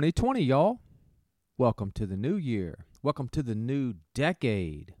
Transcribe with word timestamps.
2020, 0.00 0.40
y'all. 0.40 0.80
Welcome 1.58 1.92
to 1.92 2.06
the 2.06 2.16
new 2.16 2.36
year. 2.36 2.86
Welcome 3.02 3.28
to 3.32 3.42
the 3.42 3.54
new 3.54 3.96
decade. 4.14 4.94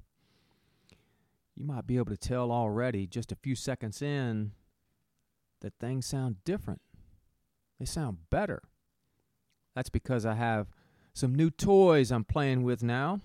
You 1.56 1.64
might 1.64 1.86
be 1.86 1.96
able 1.96 2.10
to 2.10 2.18
tell 2.18 2.52
already, 2.52 3.06
just 3.06 3.32
a 3.32 3.36
few 3.36 3.54
seconds 3.54 4.02
in, 4.02 4.52
that 5.62 5.72
things 5.80 6.04
sound 6.04 6.44
different. 6.44 6.82
They 7.78 7.86
sound 7.86 8.28
better. 8.28 8.60
That's 9.74 9.88
because 9.88 10.26
I 10.26 10.34
have 10.34 10.66
some 11.14 11.34
new 11.34 11.48
toys 11.48 12.12
I'm 12.12 12.24
playing 12.24 12.62
with 12.62 12.82
now 12.82 13.20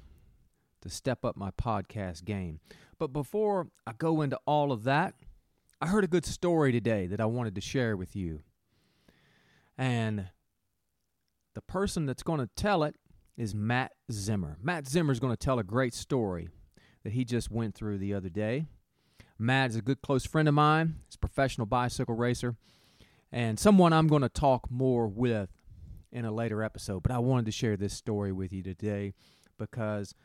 to 0.79 0.89
step 0.89 1.25
up 1.25 1.35
my 1.35 1.51
podcast 1.51 2.23
game. 2.23 2.61
But 2.97 3.11
before 3.11 3.67
I 3.85 3.91
go 3.91 4.21
into 4.21 4.39
all 4.45 4.71
of 4.71 4.85
that, 4.85 5.13
I 5.81 5.87
heard 5.87 6.05
a 6.05 6.07
good 6.07 6.25
story 6.25 6.71
today 6.71 7.05
that 7.07 7.19
I 7.19 7.25
wanted 7.25 7.53
to 7.55 7.61
share 7.61 7.97
with 7.97 8.15
you. 8.15 8.43
And 9.77 10.29
person 11.75 12.05
that's 12.05 12.23
going 12.23 12.39
to 12.39 12.47
tell 12.55 12.83
it 12.83 12.95
is 13.35 13.53
Matt 13.53 13.91
Zimmer. 14.09 14.57
Matt 14.63 14.87
Zimmer 14.87 15.11
is 15.11 15.19
going 15.19 15.33
to 15.33 15.37
tell 15.37 15.59
a 15.59 15.63
great 15.63 15.93
story 15.93 16.47
that 17.03 17.11
he 17.11 17.25
just 17.25 17.51
went 17.51 17.75
through 17.75 17.97
the 17.97 18.13
other 18.13 18.29
day. 18.29 18.67
Matt 19.37 19.71
is 19.71 19.75
a 19.75 19.81
good 19.81 20.01
close 20.01 20.25
friend 20.25 20.47
of 20.47 20.53
mine. 20.53 20.95
He's 21.05 21.15
a 21.15 21.19
professional 21.19 21.67
bicycle 21.67 22.15
racer 22.15 22.55
and 23.29 23.59
someone 23.59 23.91
I'm 23.91 24.07
going 24.07 24.21
to 24.21 24.29
talk 24.29 24.71
more 24.71 25.05
with 25.05 25.49
in 26.13 26.23
a 26.23 26.31
later 26.31 26.63
episode. 26.63 27.03
But 27.03 27.11
I 27.11 27.19
wanted 27.19 27.47
to 27.47 27.51
share 27.51 27.75
this 27.75 27.93
story 27.93 28.31
with 28.31 28.53
you 28.53 28.63
today 28.63 29.13
because, 29.59 30.15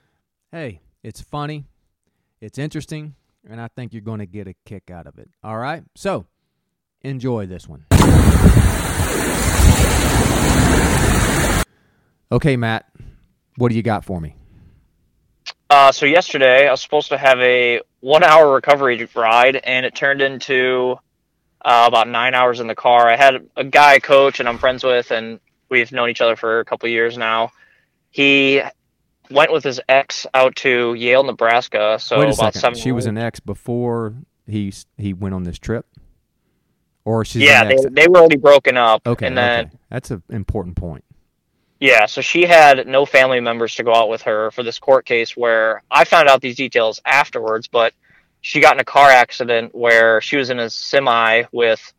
hey, 0.53 0.83
it's 1.03 1.21
funny, 1.21 1.65
it's 2.41 2.59
interesting, 2.59 3.17
and 3.45 3.61
I 3.61 3.67
think 3.67 3.93
you're 3.93 4.03
going 4.03 4.21
to 4.21 4.27
get 4.27 4.47
a 4.47 4.55
kick 4.65 4.89
out 4.89 5.09
of 5.09 5.19
it. 5.19 5.29
All 5.43 5.59
right? 5.59 5.83
So, 5.97 6.27
enjoy 7.03 7.47
this 7.47 7.67
one. 7.67 7.87
Okay, 12.33 12.57
Matt, 12.57 12.87
what 13.57 13.71
do 13.71 13.77
you 13.77 13.83
got 13.83 14.05
for 14.05 14.21
me? 14.21 14.37
Uh, 15.69 15.93
so 15.93 16.07
yesterday 16.07 16.69
I 16.69 16.71
was 16.71 16.81
supposed 16.81 17.09
to 17.09 17.19
have 17.19 17.39
a 17.41 17.81
one-hour 18.01 18.53
recovery 18.53 19.09
ride, 19.15 19.57
and 19.57 19.85
it 19.85 19.95
turned 19.95 20.21
into 20.21 20.97
uh, 21.63 21.85
about 21.87 22.09
nine 22.09 22.35
hours 22.35 22.61
in 22.61 22.67
the 22.67 22.75
car. 22.75 23.09
I 23.09 23.17
had 23.17 23.49
a 23.57 23.65
guy 23.65 23.99
coach, 23.99 24.41
and 24.41 24.49
I'm 24.49 24.59
friends 24.59 24.85
with, 24.85 25.11
and 25.11 25.41
we've 25.69 25.93
known 25.93 26.09
each 26.09 26.21
other 26.21 26.37
for 26.37 26.61
a 26.61 26.65
couple 26.65 26.89
years 26.89 27.19
now. 27.19 27.53
He 28.11 28.63
went 29.31 29.53
with 29.53 29.65
his 29.65 29.81
ex 29.89 30.27
out 30.35 30.57
to 30.57 30.95
Yale, 30.95 31.23
Nebraska. 31.23 31.99
So 32.01 32.19
Wait 32.19 32.29
a 32.29 32.33
about 32.33 32.55
second. 32.55 32.79
She 32.79 32.93
was 32.93 33.07
an 33.07 33.19
ex 33.19 33.41
before 33.41 34.15
he 34.47 34.73
he 34.97 35.13
went 35.13 35.35
on 35.35 35.45
this 35.45 35.59
trip, 35.59 35.87
or 37.05 37.25
she's 37.25 37.43
yeah, 37.43 37.65
they, 37.65 37.77
they 37.91 38.09
were 38.09 38.19
already 38.19 38.37
broken 38.37 38.77
up. 38.77 39.07
okay, 39.07 39.27
and 39.27 39.39
then 39.39 39.67
okay. 39.67 39.77
that's 39.89 40.11
an 40.11 40.23
important 40.31 40.77
point. 40.77 41.05
Yeah, 41.81 42.05
so 42.05 42.21
she 42.21 42.43
had 42.43 42.87
no 42.87 43.07
family 43.07 43.41
members 43.41 43.75
to 43.77 43.83
go 43.83 43.95
out 43.95 44.11
with 44.11 44.21
her 44.23 44.51
for 44.51 44.63
this 44.63 44.79
court 44.79 45.07
case 45.07 45.35
where 45.35 45.83
I 45.91 46.05
found 46.05 46.29
out 46.29 46.43
these 46.43 46.57
details 46.57 47.01
afterwards, 47.07 47.69
but 47.69 47.95
she 48.43 48.61
got 48.61 48.75
in 48.75 48.81
a 48.81 48.85
car 48.85 49.09
accident 49.09 49.75
where 49.75 50.21
she 50.21 50.37
was 50.37 50.51
in 50.51 50.59
a 50.59 50.69
semi 50.69 51.45
with 51.53 51.93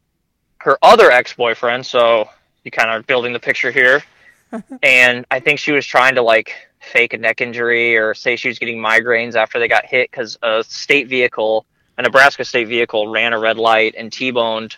her 0.59 0.78
other 0.84 1.09
ex 1.09 1.34
boyfriend. 1.34 1.84
So 1.84 2.30
you 2.64 2.70
kind 2.70 2.92
of 2.92 3.08
building 3.08 3.34
the 3.34 3.40
picture 3.40 3.72
here. 3.72 4.04
and 4.84 5.26
I 5.32 5.40
think 5.40 5.58
she 5.58 5.72
was 5.72 5.86
trying 5.86 6.16
to 6.16 6.22
like 6.22 6.54
fake 6.80 7.14
a 7.14 7.18
neck 7.18 7.42
injury 7.42 7.98
or 7.98 8.14
say 8.14 8.36
she 8.36 8.50
was 8.50 8.59
getting 8.59 8.78
migraines 8.78 9.36
after 9.36 9.58
they 9.58 9.68
got 9.68 9.86
hit 9.86 10.12
because 10.12 10.38
a 10.44 10.64
state 10.68 11.08
vehicle, 11.08 11.66
a 11.98 12.04
Nebraska 12.04 12.46
state 12.46 12.68
vehicle, 12.68 13.08
ran 13.08 13.34
a 13.34 13.40
red 13.40 13.58
light 13.58 13.96
and 13.98 14.12
T 14.12 14.30
boned 14.30 14.78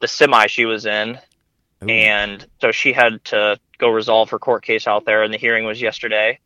the 0.00 0.08
semi 0.08 0.46
she 0.46 0.66
was 0.66 0.84
in 0.84 1.18
Ooh. 1.82 1.88
and 1.88 2.46
so 2.60 2.70
she 2.70 2.92
had 2.92 3.24
to 3.24 3.58
go 3.78 3.88
resolve 3.90 4.30
her 4.30 4.38
court 4.38 4.64
case 4.64 4.86
out 4.86 5.04
there 5.04 5.22
and 5.22 5.32
the 5.32 5.38
hearing 5.38 5.64
was 5.64 5.80
yesterday 5.80 6.38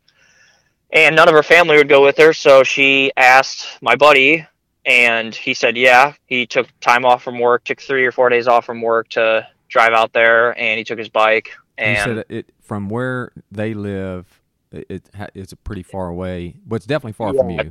and 0.93 1.15
none 1.15 1.27
of 1.29 1.33
her 1.33 1.43
family 1.43 1.77
would 1.77 1.89
go 1.89 2.03
with 2.03 2.17
her 2.17 2.33
so 2.33 2.63
she 2.63 3.11
asked 3.17 3.81
my 3.81 3.95
buddy 3.95 4.45
and 4.85 5.33
he 5.35 5.53
said 5.53 5.77
yeah 5.77 6.13
he 6.25 6.45
took 6.45 6.67
time 6.79 7.05
off 7.05 7.23
from 7.23 7.39
work 7.39 7.63
took 7.63 7.79
three 7.81 8.05
or 8.05 8.11
four 8.11 8.29
days 8.29 8.47
off 8.47 8.65
from 8.65 8.81
work 8.81 9.07
to 9.09 9.45
drive 9.69 9.93
out 9.93 10.11
there 10.13 10.57
and 10.59 10.77
he 10.77 10.83
took 10.83 10.99
his 10.99 11.09
bike 11.09 11.49
you 11.77 11.85
and 11.85 11.97
said 12.17 12.25
it 12.29 12.49
from 12.61 12.89
where 12.89 13.31
they 13.51 13.73
live. 13.73 14.27
It, 14.71 14.85
it 14.89 15.09
it's 15.33 15.53
pretty 15.63 15.83
far 15.83 16.07
away, 16.09 16.55
but 16.65 16.75
it's 16.77 16.85
definitely 16.85 17.13
far 17.13 17.33
from 17.33 17.49
Yeah, 17.49 17.63
you. 17.63 17.69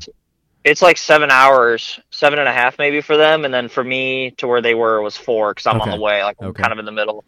it's- 0.64 0.82
like 0.82 0.96
seven 0.98 1.30
hours 1.30 2.00
seven 2.10 2.38
and 2.38 2.48
a 2.48 2.52
half 2.52 2.78
maybe 2.78 3.00
for 3.00 3.16
them 3.16 3.44
and 3.44 3.54
then 3.54 3.68
for 3.68 3.84
me 3.84 4.32
to 4.32 4.46
where 4.46 4.60
they 4.60 4.74
were 4.74 5.00
was 5.00 5.16
four 5.16 5.52
because 5.52 5.66
i'm 5.66 5.80
on 5.80 5.90
the 5.90 5.96
way 6.00 6.22
like 6.24 6.40
Okay. 6.42 6.60
kind 6.62 6.72
of 6.72 6.78
in 6.78 6.84
the 6.84 6.92
middle 6.92 7.24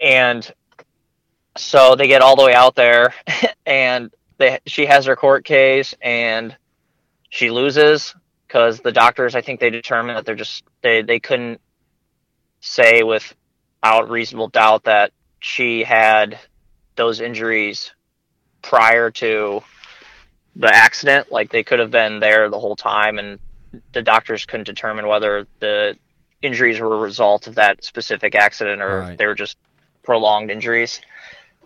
and 0.00 0.52
so 1.60 1.94
they 1.94 2.08
get 2.08 2.22
all 2.22 2.36
the 2.36 2.44
way 2.44 2.54
out 2.54 2.74
there 2.74 3.14
and 3.66 4.10
they 4.38 4.58
she 4.66 4.86
has 4.86 5.06
her 5.06 5.16
court 5.16 5.44
case 5.44 5.94
and 6.00 6.56
she 7.28 7.50
loses 7.50 8.14
because 8.46 8.80
the 8.80 8.92
doctors 8.92 9.34
i 9.34 9.40
think 9.40 9.60
they 9.60 9.70
determined 9.70 10.16
that 10.16 10.24
they're 10.24 10.34
just 10.34 10.64
they 10.82 11.02
they 11.02 11.20
couldn't 11.20 11.60
say 12.60 13.02
without 13.02 14.08
reasonable 14.10 14.48
doubt 14.48 14.84
that 14.84 15.12
she 15.38 15.82
had 15.82 16.38
those 16.96 17.20
injuries 17.20 17.92
prior 18.62 19.10
to 19.10 19.62
the 20.56 20.74
accident 20.74 21.30
like 21.30 21.50
they 21.50 21.62
could 21.62 21.78
have 21.78 21.90
been 21.90 22.20
there 22.20 22.50
the 22.50 22.58
whole 22.58 22.76
time 22.76 23.18
and 23.18 23.38
the 23.92 24.02
doctors 24.02 24.44
couldn't 24.44 24.66
determine 24.66 25.06
whether 25.06 25.46
the 25.60 25.96
injuries 26.42 26.80
were 26.80 26.94
a 26.94 27.00
result 27.00 27.46
of 27.46 27.54
that 27.54 27.84
specific 27.84 28.34
accident 28.34 28.82
or 28.82 29.00
Right. 29.00 29.18
they 29.18 29.26
were 29.26 29.34
just 29.34 29.56
prolonged 30.02 30.50
injuries 30.50 31.00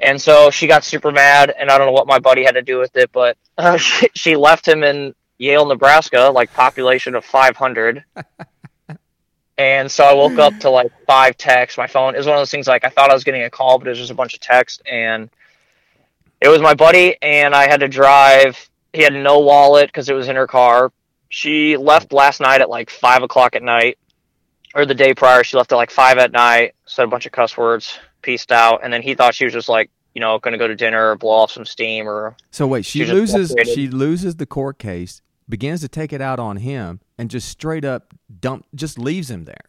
and 0.01 0.21
so 0.21 0.51
she 0.51 0.67
got 0.67 0.85
super 0.85 1.11
mad 1.11 1.55
and 1.59 1.71
i 1.71 1.79
don't 1.79 1.87
know 1.87 1.93
what 1.93 2.07
my 2.07 2.19
buddy 2.19 2.45
had 2.45 2.55
to 2.55 2.63
do 2.63 2.79
with 2.79 2.97
it 2.97 3.11
but 3.13 3.37
uh, 3.59 3.77
she, 3.79 4.09
she 4.15 4.37
left 4.37 4.67
him 4.67 4.83
in 4.83 5.15
yale 5.39 5.67
nebraska 5.67 6.31
like 6.33 6.53
population 6.53 7.15
of 7.15 7.25
500 7.25 8.05
and 9.59 9.91
so 9.91 10.05
i 10.05 10.13
woke 10.13 10.39
up 10.39 10.59
to 10.61 10.71
like 10.71 10.93
five 11.07 11.37
texts. 11.37 11.79
My 11.79 11.87
phone 11.87 12.17
is 12.17 12.27
one 12.27 12.37
of 12.37 12.41
those 12.41 12.51
things 12.51 12.67
like 12.67 12.85
i 12.85 12.89
thought 12.89 13.11
i 13.11 13.15
was 13.15 13.25
getting 13.25 13.43
a 13.43 13.51
call 13.51 13.79
but 13.79 13.87
it 13.87 13.91
was 13.91 13.99
just 13.99 14.11
a 14.11 14.15
bunch 14.15 14.35
of 14.35 14.41
text 14.41 14.83
and 14.91 15.31
it 16.41 16.49
was 16.49 16.61
my 16.61 16.75
buddy 16.75 17.17
and 17.23 17.55
i 17.55 17.69
had 17.69 17.81
to 17.81 17.89
drive 17.89 18.69
he 18.95 19.03
had 19.03 19.13
no 19.13 19.41
wallet 19.41 19.89
because 19.89 20.09
it 20.09 20.15
was 20.15 20.29
in 20.29 20.37
her 20.37 20.47
car. 20.47 20.93
She 21.29 21.77
left 21.77 22.13
last 22.13 22.41
night 22.41 22.61
at 22.61 22.71
like 22.71 22.91
five 22.91 23.23
o'clock 23.23 23.57
at 23.57 23.63
night 23.63 23.99
or 24.75 24.87
the 24.87 24.95
day 24.95 25.15
prior 25.15 25.43
she 25.45 25.57
left 25.57 25.73
at 25.73 25.77
like 25.77 25.91
five 25.91 26.19
at 26.19 26.33
night 26.33 26.75
said 26.87 27.05
a 27.05 27.09
bunch 27.09 27.27
of 27.27 27.33
cuss 27.33 27.57
words 27.57 27.99
pieced 28.25 28.51
out 28.51 28.81
and 28.83 28.93
then 28.93 29.03
he 29.03 29.15
thought 29.15 29.35
she 29.35 29.45
was 29.45 29.53
just 29.53 29.69
like 29.69 29.91
you 30.15 30.21
know 30.21 30.39
going 30.39 30.53
to 30.53 30.59
go 30.59 30.67
to 30.67 30.75
dinner 30.75 31.11
or 31.11 31.17
blow 31.17 31.31
off 31.43 31.51
some 31.53 31.65
steam 31.65 32.09
or 32.09 32.37
So 32.51 32.67
wait, 32.67 32.85
she 32.85 33.05
She 33.05 33.13
loses. 33.13 33.55
She 33.75 33.89
loses 33.89 34.37
the 34.37 34.47
court 34.47 34.79
case, 34.79 35.23
begins 35.49 35.81
to 35.83 35.89
take 35.89 36.13
it 36.13 36.21
out 36.21 36.39
on 36.41 36.57
him, 36.57 37.01
and 37.19 37.31
just 37.31 37.49
straight 37.49 37.85
up 37.85 38.15
dump, 38.41 38.65
just 38.75 38.99
leaves 38.99 39.31
him 39.31 39.45
there. 39.45 39.67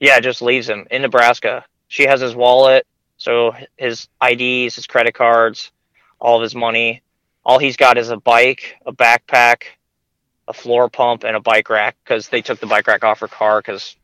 yeah 0.00 0.18
just 0.20 0.40
leaves 0.42 0.68
him 0.68 0.86
in 0.90 1.02
nebraska 1.02 1.64
she 1.88 2.04
has 2.06 2.20
his 2.20 2.34
wallet 2.34 2.86
so 3.18 3.54
his 3.76 4.08
ids 4.20 4.74
his 4.74 4.86
credit 4.86 5.14
cards 5.14 5.70
all 6.20 6.36
of 6.38 6.42
his 6.42 6.54
money 6.54 7.02
all 7.44 7.58
he's 7.58 7.76
got 7.76 7.98
is 7.98 8.10
a 8.10 8.16
bike 8.16 8.76
a 8.86 8.92
backpack 8.92 9.64
a 10.48 10.52
floor 10.52 10.88
pump 10.88 11.22
and 11.24 11.36
a 11.36 11.40
bike 11.40 11.68
rack 11.70 11.96
because 12.02 12.28
they 12.28 12.42
took 12.42 12.58
the 12.58 12.66
bike 12.66 12.86
rack 12.88 13.04
off 13.04 13.20
her 13.20 13.28
car 13.28 13.60
because 13.60 13.96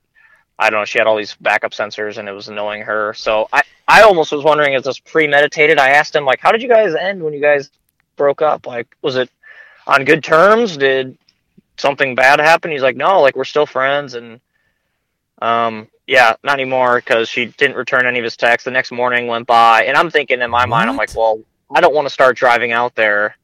I 0.59 0.71
don't 0.71 0.81
know 0.81 0.85
she 0.85 0.99
had 0.99 1.07
all 1.07 1.17
these 1.17 1.35
backup 1.37 1.73
sensors 1.73 2.19
and 2.19 2.29
it 2.29 2.33
was 2.33 2.49
annoying 2.49 2.83
her. 2.83 3.15
So 3.15 3.49
I 3.53 3.63
I 3.87 4.03
almost 4.03 4.33
was 4.33 4.45
wondering 4.45 4.75
if 4.75 4.85
this 4.85 4.99
premeditated. 4.99 5.79
I 5.79 5.91
asked 5.91 6.15
him 6.15 6.25
like, 6.25 6.41
how 6.41 6.53
did 6.53 6.63
you 6.63 6.69
guys 6.69 6.95
end 6.95 7.23
when 7.23 7.33
you 7.33 7.41
guys 7.41 7.71
broke 8.17 8.43
up? 8.43 8.67
Like, 8.67 8.95
was 9.01 9.17
it 9.17 9.31
on 9.87 10.05
good 10.05 10.23
terms? 10.23 10.77
Did 10.77 11.17
something 11.77 12.15
bad 12.15 12.41
happen? 12.41 12.71
He's 12.71 12.83
like, 12.83 12.97
no, 12.97 13.21
like 13.21 13.37
we're 13.37 13.45
still 13.45 13.67
friends 13.67 14.15
and 14.15 14.41
um 15.41 15.89
yeah, 16.07 16.35
not 16.43 16.55
anymore 16.55 16.97
because 16.97 17.29
she 17.29 17.47
didn't 17.47 17.77
return 17.77 18.07
any 18.07 18.19
of 18.19 18.25
his 18.25 18.37
texts. 18.37 18.65
The 18.65 18.71
next 18.71 18.91
morning 18.91 19.27
went 19.27 19.47
by 19.47 19.85
and 19.85 19.97
I'm 19.97 20.11
thinking 20.11 20.41
in 20.41 20.51
my 20.51 20.67
mind, 20.67 20.91
I'm 20.91 20.97
like, 20.97 21.15
well, 21.15 21.41
I 21.75 21.81
don't 21.81 21.95
want 21.95 22.07
to 22.07 22.13
start 22.13 22.37
driving 22.37 22.73
out 22.73 22.95
there 22.95 23.37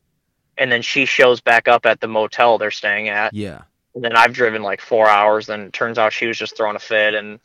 and 0.58 0.70
then 0.70 0.82
she 0.82 1.04
shows 1.04 1.40
back 1.40 1.68
up 1.68 1.86
at 1.86 2.00
the 2.00 2.08
motel 2.08 2.58
they're 2.58 2.70
staying 2.70 3.08
at. 3.08 3.34
Yeah. 3.34 3.62
And 3.94 4.02
then 4.02 4.16
I've 4.16 4.32
driven 4.32 4.62
like 4.62 4.80
four 4.80 5.08
hours. 5.08 5.48
It 5.48 5.72
turns 5.72 5.98
out 5.98 6.12
she 6.12 6.26
was 6.26 6.38
just 6.38 6.56
throwing 6.56 6.76
a 6.76 6.80
fit, 6.80 7.14
and 7.14 7.38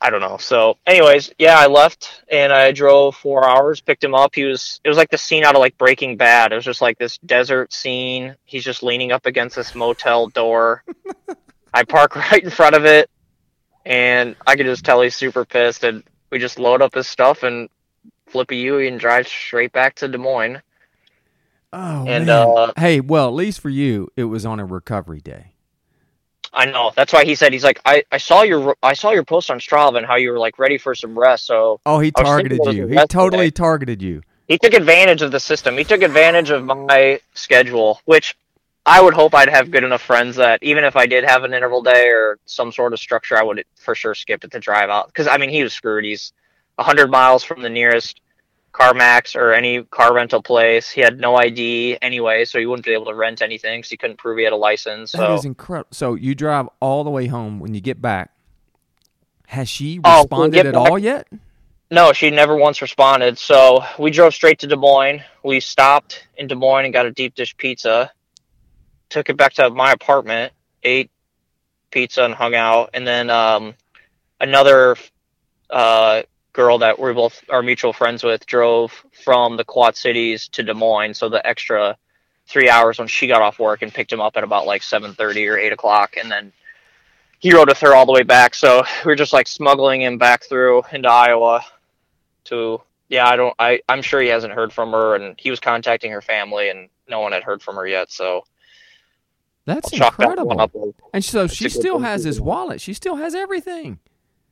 I 0.00 0.10
don't 0.10 0.20
know. 0.20 0.36
So, 0.36 0.76
anyways, 0.86 1.32
yeah, 1.38 1.58
I 1.58 1.66
left 1.66 2.22
and 2.30 2.52
I 2.52 2.72
drove 2.72 3.16
four 3.16 3.48
hours, 3.48 3.80
picked 3.80 4.04
him 4.04 4.14
up. 4.14 4.34
He 4.34 4.44
was 4.44 4.80
it 4.84 4.88
was 4.88 4.98
like 4.98 5.10
the 5.10 5.18
scene 5.18 5.44
out 5.44 5.54
of 5.54 5.60
like 5.60 5.78
Breaking 5.78 6.16
Bad. 6.16 6.52
It 6.52 6.56
was 6.56 6.64
just 6.64 6.82
like 6.82 6.98
this 6.98 7.18
desert 7.18 7.72
scene. 7.72 8.36
He's 8.44 8.64
just 8.64 8.82
leaning 8.82 9.12
up 9.12 9.26
against 9.26 9.56
this 9.56 9.74
motel 9.74 10.28
door. 10.28 10.84
I 11.74 11.84
park 11.84 12.16
right 12.16 12.42
in 12.42 12.50
front 12.50 12.74
of 12.74 12.84
it, 12.84 13.08
and 13.86 14.36
I 14.46 14.56
could 14.56 14.66
just 14.66 14.84
tell 14.84 15.00
he's 15.00 15.16
super 15.16 15.44
pissed. 15.44 15.84
And 15.84 16.02
we 16.30 16.38
just 16.38 16.58
load 16.58 16.82
up 16.82 16.94
his 16.94 17.06
stuff 17.06 17.42
and 17.42 17.68
flip 18.26 18.50
a 18.50 18.56
U 18.56 18.78
and 18.78 19.00
drive 19.00 19.28
straight 19.28 19.72
back 19.72 19.94
to 19.96 20.08
Des 20.08 20.18
Moines. 20.18 20.60
Oh 21.72 22.06
And, 22.08 22.26
man. 22.26 22.54
uh, 22.56 22.72
hey, 22.78 23.00
well, 23.00 23.28
at 23.28 23.34
least 23.34 23.60
for 23.60 23.68
you, 23.68 24.08
it 24.16 24.24
was 24.24 24.44
on 24.44 24.58
a 24.58 24.64
recovery 24.66 25.20
day. 25.20 25.54
I 26.52 26.64
know. 26.66 26.90
That's 26.96 27.12
why 27.12 27.24
he 27.24 27.36
said 27.36 27.52
he's 27.52 27.62
like 27.62 27.80
I, 27.86 28.02
I 28.10 28.18
saw 28.18 28.42
your 28.42 28.76
I 28.82 28.94
saw 28.94 29.12
your 29.12 29.22
post 29.24 29.50
on 29.52 29.60
Strava 29.60 29.96
and 29.98 30.06
how 30.06 30.16
you 30.16 30.32
were 30.32 30.38
like 30.38 30.58
ready 30.58 30.78
for 30.78 30.96
some 30.96 31.16
rest. 31.16 31.46
So 31.46 31.80
Oh, 31.86 32.00
he 32.00 32.10
targeted 32.10 32.58
thinking 32.58 32.64
it 32.64 32.66
was 32.66 32.76
you. 32.76 32.86
He 32.88 33.04
totally 33.06 33.46
day. 33.46 33.50
targeted 33.52 34.02
you. 34.02 34.22
he 34.48 34.58
took 34.58 34.74
advantage 34.74 35.22
of 35.22 35.30
the 35.30 35.38
system. 35.38 35.78
He 35.78 35.84
took 35.84 36.02
advantage 36.02 36.50
of 36.50 36.64
my 36.64 37.20
schedule, 37.34 38.00
which 38.04 38.36
I 38.84 39.00
would 39.00 39.14
hope 39.14 39.32
I'd 39.34 39.48
have 39.48 39.70
good 39.70 39.84
enough 39.84 40.02
friends 40.02 40.36
that 40.36 40.60
even 40.62 40.82
if 40.82 40.96
I 40.96 41.06
did 41.06 41.22
have 41.22 41.44
an 41.44 41.54
interval 41.54 41.82
day 41.82 42.08
or 42.08 42.38
some 42.46 42.72
sort 42.72 42.92
of 42.94 42.98
structure, 42.98 43.36
I 43.36 43.44
would 43.44 43.64
for 43.76 43.94
sure 43.94 44.14
skip 44.16 44.42
it 44.42 44.50
to 44.50 44.58
drive 44.58 44.90
out. 44.90 45.06
Because 45.06 45.28
I 45.28 45.36
mean, 45.36 45.50
he 45.50 45.62
was 45.62 45.72
screwed. 45.72 46.04
He's 46.04 46.32
hundred 46.78 47.10
miles 47.10 47.44
from 47.44 47.62
the 47.62 47.68
nearest 47.70 48.20
CarMax 48.72 49.34
or 49.36 49.52
any 49.52 49.82
car 49.84 50.14
rental 50.14 50.42
place. 50.42 50.90
He 50.90 51.00
had 51.00 51.18
no 51.18 51.36
ID 51.36 51.98
anyway, 52.00 52.44
so 52.44 52.58
he 52.58 52.66
wouldn't 52.66 52.86
be 52.86 52.92
able 52.92 53.06
to 53.06 53.14
rent 53.14 53.42
anything 53.42 53.78
because 53.80 53.90
he 53.90 53.96
couldn't 53.96 54.16
prove 54.18 54.38
he 54.38 54.44
had 54.44 54.52
a 54.52 54.56
license. 54.56 55.12
That 55.12 55.18
So 55.18 55.34
is 55.34 55.44
incredible. 55.44 55.88
So 55.92 56.14
you 56.14 56.34
drive 56.34 56.68
all 56.80 57.02
the 57.04 57.10
way 57.10 57.26
home. 57.26 57.58
When 57.60 57.74
you 57.74 57.80
get 57.80 58.00
back, 58.00 58.30
has 59.48 59.68
she 59.68 60.00
Oh, 60.04 60.20
responded 60.22 60.54
get 60.54 60.66
at 60.66 60.74
back- 60.74 60.90
all 60.90 60.98
yet? 60.98 61.26
No, 61.92 62.12
she 62.12 62.30
never 62.30 62.54
once 62.54 62.80
responded. 62.80 63.36
So 63.36 63.84
we 63.98 64.12
drove 64.12 64.32
straight 64.32 64.60
to 64.60 64.68
Des 64.68 64.76
Moines. 64.76 65.22
We 65.42 65.58
stopped 65.58 66.24
in 66.36 66.46
Des 66.46 66.54
Moines 66.54 66.84
and 66.84 66.94
got 66.94 67.04
a 67.06 67.10
deep 67.10 67.34
dish 67.34 67.56
pizza. 67.56 68.12
Took 69.08 69.28
it 69.28 69.36
back 69.36 69.54
to 69.54 69.68
my 69.70 69.90
apartment, 69.90 70.52
ate 70.84 71.10
pizza 71.90 72.22
and 72.24 72.32
hung 72.32 72.54
out. 72.54 72.90
And 72.94 73.04
then 73.04 73.28
um, 73.28 73.74
another 74.40 74.94
uh, 75.68 76.22
girl 76.52 76.78
that 76.78 76.98
we're 76.98 77.14
both 77.14 77.42
are 77.48 77.62
mutual 77.62 77.92
friends 77.92 78.22
with 78.24 78.44
drove 78.46 78.92
from 79.24 79.56
the 79.56 79.64
Quad 79.64 79.96
Cities 79.96 80.48
to 80.48 80.62
Des 80.62 80.74
Moines. 80.74 81.14
So 81.14 81.28
the 81.28 81.44
extra 81.46 81.96
three 82.46 82.68
hours 82.68 82.98
when 82.98 83.06
she 83.08 83.26
got 83.28 83.42
off 83.42 83.58
work 83.58 83.82
and 83.82 83.92
picked 83.94 84.12
him 84.12 84.20
up 84.20 84.36
at 84.36 84.44
about 84.44 84.66
like 84.66 84.82
seven 84.82 85.14
thirty 85.14 85.46
or 85.46 85.56
eight 85.56 85.72
o'clock, 85.72 86.16
and 86.16 86.30
then 86.30 86.52
he 87.38 87.52
rode 87.54 87.68
with 87.68 87.78
her 87.80 87.94
all 87.94 88.06
the 88.06 88.12
way 88.12 88.22
back. 88.22 88.54
So 88.54 88.82
we 89.06 89.12
are 89.12 89.16
just 89.16 89.32
like 89.32 89.46
smuggling 89.48 90.02
him 90.02 90.18
back 90.18 90.42
through 90.44 90.82
into 90.92 91.08
Iowa 91.08 91.64
to 92.44 92.80
yeah 93.08 93.28
i 93.28 93.36
don't 93.36 93.54
i 93.58 93.80
i'm 93.88 94.00
sure 94.00 94.20
he 94.22 94.28
hasn't 94.28 94.52
heard 94.52 94.72
from 94.72 94.92
her 94.92 95.14
and 95.14 95.34
he 95.38 95.50
was 95.50 95.60
contacting 95.60 96.10
her 96.10 96.22
family 96.22 96.70
and 96.70 96.88
no 97.08 97.20
one 97.20 97.32
had 97.32 97.42
heard 97.42 97.60
from 97.60 97.76
her 97.76 97.86
yet 97.86 98.10
so 98.10 98.42
That's 99.66 99.92
i'll 99.92 99.98
that 99.98 100.38
incredible. 100.38 100.94
And 101.12 101.22
so 101.24 101.42
That's 101.42 101.54
she 101.54 101.68
still 101.68 101.98
has 101.98 102.24
his 102.24 102.40
wallet. 102.40 102.80
She 102.80 102.94
still 102.94 103.16
has 103.16 103.34
everything. 103.34 103.98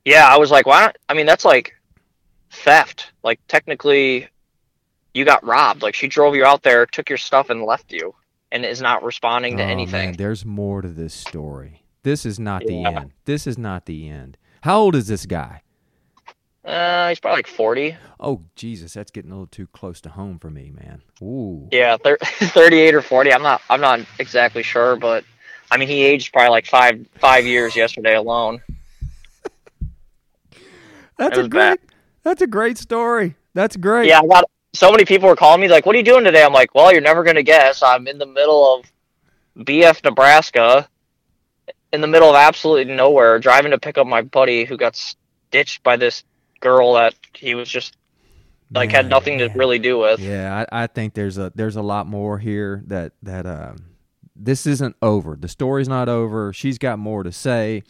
yeah 0.04 0.26
i 0.28 0.36
was 0.36 0.50
like 0.50 0.66
why 0.66 0.80
not 0.82 0.98
i 1.08 1.14
mean 1.14 1.24
that's 1.24 1.46
like 1.46 1.74
theft 2.50 3.12
like 3.22 3.40
technically 3.48 4.28
you 5.14 5.24
got 5.24 5.44
robbed 5.44 5.82
like 5.82 5.94
she 5.94 6.08
drove 6.08 6.34
you 6.34 6.44
out 6.44 6.62
there 6.62 6.86
took 6.86 7.08
your 7.08 7.18
stuff 7.18 7.50
and 7.50 7.62
left 7.64 7.92
you 7.92 8.14
and 8.50 8.64
is 8.64 8.80
not 8.80 9.02
responding 9.02 9.56
to 9.58 9.62
Oh, 9.62 9.68
anything 9.68 10.06
man, 10.08 10.16
there's 10.16 10.44
more 10.44 10.80
to 10.80 10.88
this 10.88 11.12
story. 11.12 11.82
This 12.02 12.24
is 12.24 12.38
not 12.40 12.62
the 12.64 12.84
end. 12.84 13.10
This 13.26 13.46
is 13.46 13.58
not 13.58 13.84
the 13.84 14.08
end. 14.08 14.38
How 14.62 14.78
old 14.80 14.94
is 14.96 15.06
this 15.08 15.26
guy? 15.26 15.62
uh 16.64 17.08
he's 17.10 17.20
probably 17.20 17.38
like 17.38 17.46
40 17.46 17.96
Oh 18.20 18.44
Jesus, 18.56 18.94
that's 18.94 19.10
getting 19.10 19.30
a 19.30 19.34
little 19.34 19.46
too 19.46 19.66
close 19.68 20.00
to 20.02 20.08
home 20.10 20.38
for 20.38 20.50
me, 20.50 20.70
man. 20.70 21.02
Ooh. 21.22 21.68
yeah 21.70 21.96
thir- 21.96 22.18
38 22.22 22.94
or 22.94 23.02
40 23.02 23.32
i'm 23.32 23.42
not 23.42 23.60
i'm 23.70 23.80
not 23.80 24.00
exactly 24.18 24.62
sure 24.62 24.96
but 24.96 25.24
i 25.70 25.76
mean 25.76 25.88
he 25.88 26.02
aged 26.02 26.32
probably 26.32 26.50
like 26.50 26.66
five 26.66 27.06
five 27.18 27.44
years 27.46 27.76
yesterday 27.76 28.14
alone 28.16 28.62
That's 31.18 31.36
a 31.38 31.48
great. 31.48 31.50
bad. 31.50 31.78
That's 32.22 32.42
a 32.42 32.46
great 32.46 32.78
story. 32.78 33.36
That's 33.54 33.76
great. 33.76 34.08
Yeah, 34.08 34.20
I 34.20 34.26
got 34.26 34.44
so 34.72 34.90
many 34.90 35.04
people 35.04 35.28
were 35.28 35.36
calling 35.36 35.60
me 35.60 35.68
like, 35.68 35.86
"What 35.86 35.94
are 35.94 35.98
you 35.98 36.04
doing 36.04 36.24
today?" 36.24 36.44
I'm 36.44 36.52
like, 36.52 36.74
"Well, 36.74 36.92
you're 36.92 37.00
never 37.00 37.24
gonna 37.24 37.42
guess. 37.42 37.82
I'm 37.82 38.06
in 38.06 38.18
the 38.18 38.26
middle 38.26 38.76
of 38.76 39.64
BF, 39.64 40.04
Nebraska, 40.04 40.88
in 41.92 42.00
the 42.00 42.06
middle 42.06 42.30
of 42.30 42.36
absolutely 42.36 42.94
nowhere, 42.94 43.38
driving 43.38 43.70
to 43.70 43.78
pick 43.78 43.98
up 43.98 44.06
my 44.06 44.22
buddy 44.22 44.64
who 44.64 44.76
got 44.76 45.00
ditched 45.50 45.82
by 45.82 45.96
this 45.96 46.24
girl 46.60 46.94
that 46.94 47.14
he 47.34 47.54
was 47.54 47.68
just 47.68 47.96
like 48.70 48.92
had 48.92 49.08
nothing 49.08 49.38
to 49.38 49.48
really 49.54 49.78
do 49.78 49.98
with." 49.98 50.20
Yeah, 50.20 50.64
I, 50.70 50.84
I 50.84 50.86
think 50.86 51.14
there's 51.14 51.38
a 51.38 51.52
there's 51.54 51.76
a 51.76 51.82
lot 51.82 52.06
more 52.06 52.38
here 52.38 52.82
that 52.86 53.12
that 53.22 53.46
um, 53.46 53.76
this 54.36 54.66
isn't 54.66 54.96
over. 55.02 55.36
The 55.36 55.48
story's 55.48 55.88
not 55.88 56.08
over. 56.08 56.52
She's 56.52 56.78
got 56.78 56.98
more 56.98 57.22
to 57.22 57.32
say. 57.32 57.82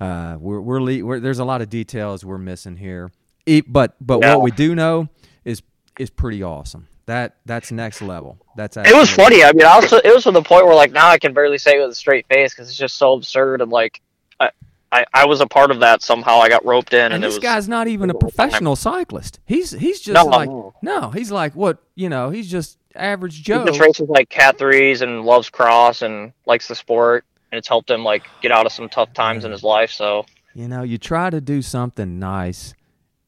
Uh, 0.00 0.36
we're 0.40 0.60
we're, 0.60 0.80
le- 0.80 1.04
we're 1.04 1.20
there's 1.20 1.38
a 1.38 1.44
lot 1.44 1.62
of 1.62 1.68
details 1.68 2.24
we're 2.24 2.38
missing 2.38 2.76
here. 2.76 3.10
E- 3.46 3.62
but 3.66 3.94
but 4.00 4.20
what 4.20 4.40
we 4.42 4.50
do 4.50 4.74
know 4.74 5.08
is 5.44 5.62
is 5.98 6.10
pretty 6.10 6.42
awesome. 6.42 6.86
That 7.06 7.36
that's 7.44 7.72
next 7.72 8.00
level. 8.02 8.38
That's 8.56 8.76
It 8.76 8.94
was 8.94 9.10
funny. 9.10 9.42
I 9.42 9.52
mean, 9.52 9.66
also 9.66 9.96
it 9.98 10.14
was 10.14 10.24
to 10.24 10.30
the 10.30 10.42
point 10.42 10.66
where 10.66 10.74
like 10.74 10.92
now 10.92 11.08
I 11.08 11.18
can 11.18 11.32
barely 11.34 11.58
say 11.58 11.76
it 11.78 11.80
with 11.80 11.90
a 11.90 11.94
straight 11.94 12.26
face 12.28 12.54
because 12.54 12.68
it's 12.68 12.76
just 12.78 12.96
so 12.96 13.14
absurd 13.14 13.60
and 13.60 13.70
like 13.72 14.00
I, 14.38 14.50
I 14.92 15.04
I 15.12 15.26
was 15.26 15.40
a 15.40 15.46
part 15.46 15.70
of 15.72 15.80
that 15.80 16.02
somehow. 16.02 16.36
I 16.38 16.48
got 16.48 16.64
roped 16.64 16.92
in, 16.92 17.00
and, 17.00 17.14
And 17.14 17.24
it 17.24 17.26
this 17.26 17.34
was 17.36 17.42
guy's 17.42 17.68
not 17.68 17.88
even 17.88 18.08
a 18.10 18.14
it 18.14 18.22
was 18.22 18.32
professional 18.32 18.76
cyclist. 18.76 19.40
He's 19.46 19.72
he's 19.72 20.00
just 20.00 20.14
No, 20.14 20.24
like 20.26 20.48
no. 20.82 21.10
he's 21.10 21.32
like 21.32 21.54
what 21.56 21.78
you 21.96 22.08
know. 22.08 22.30
He's 22.30 22.48
just 22.50 22.78
average 22.94 23.42
Joe. 23.42 23.64
He 23.66 23.80
races 23.80 24.08
like 24.08 24.28
cat 24.28 24.58
threes 24.58 25.02
and 25.02 25.22
loves 25.24 25.50
cross 25.50 26.02
and 26.02 26.32
likes 26.46 26.68
the 26.68 26.74
sport, 26.76 27.24
and 27.50 27.58
it's 27.58 27.66
helped 27.68 27.90
him 27.90 28.04
like 28.04 28.22
get 28.42 28.52
out 28.52 28.64
of 28.66 28.72
some 28.72 28.88
tough 28.88 29.12
times 29.12 29.44
in 29.44 29.50
his 29.50 29.64
life. 29.64 29.90
So 29.90 30.24
You 30.54 30.68
know, 30.68 30.82
you 30.84 30.98
try 30.98 31.30
to 31.30 31.40
do 31.40 31.62
something 31.62 32.18
nice, 32.20 32.74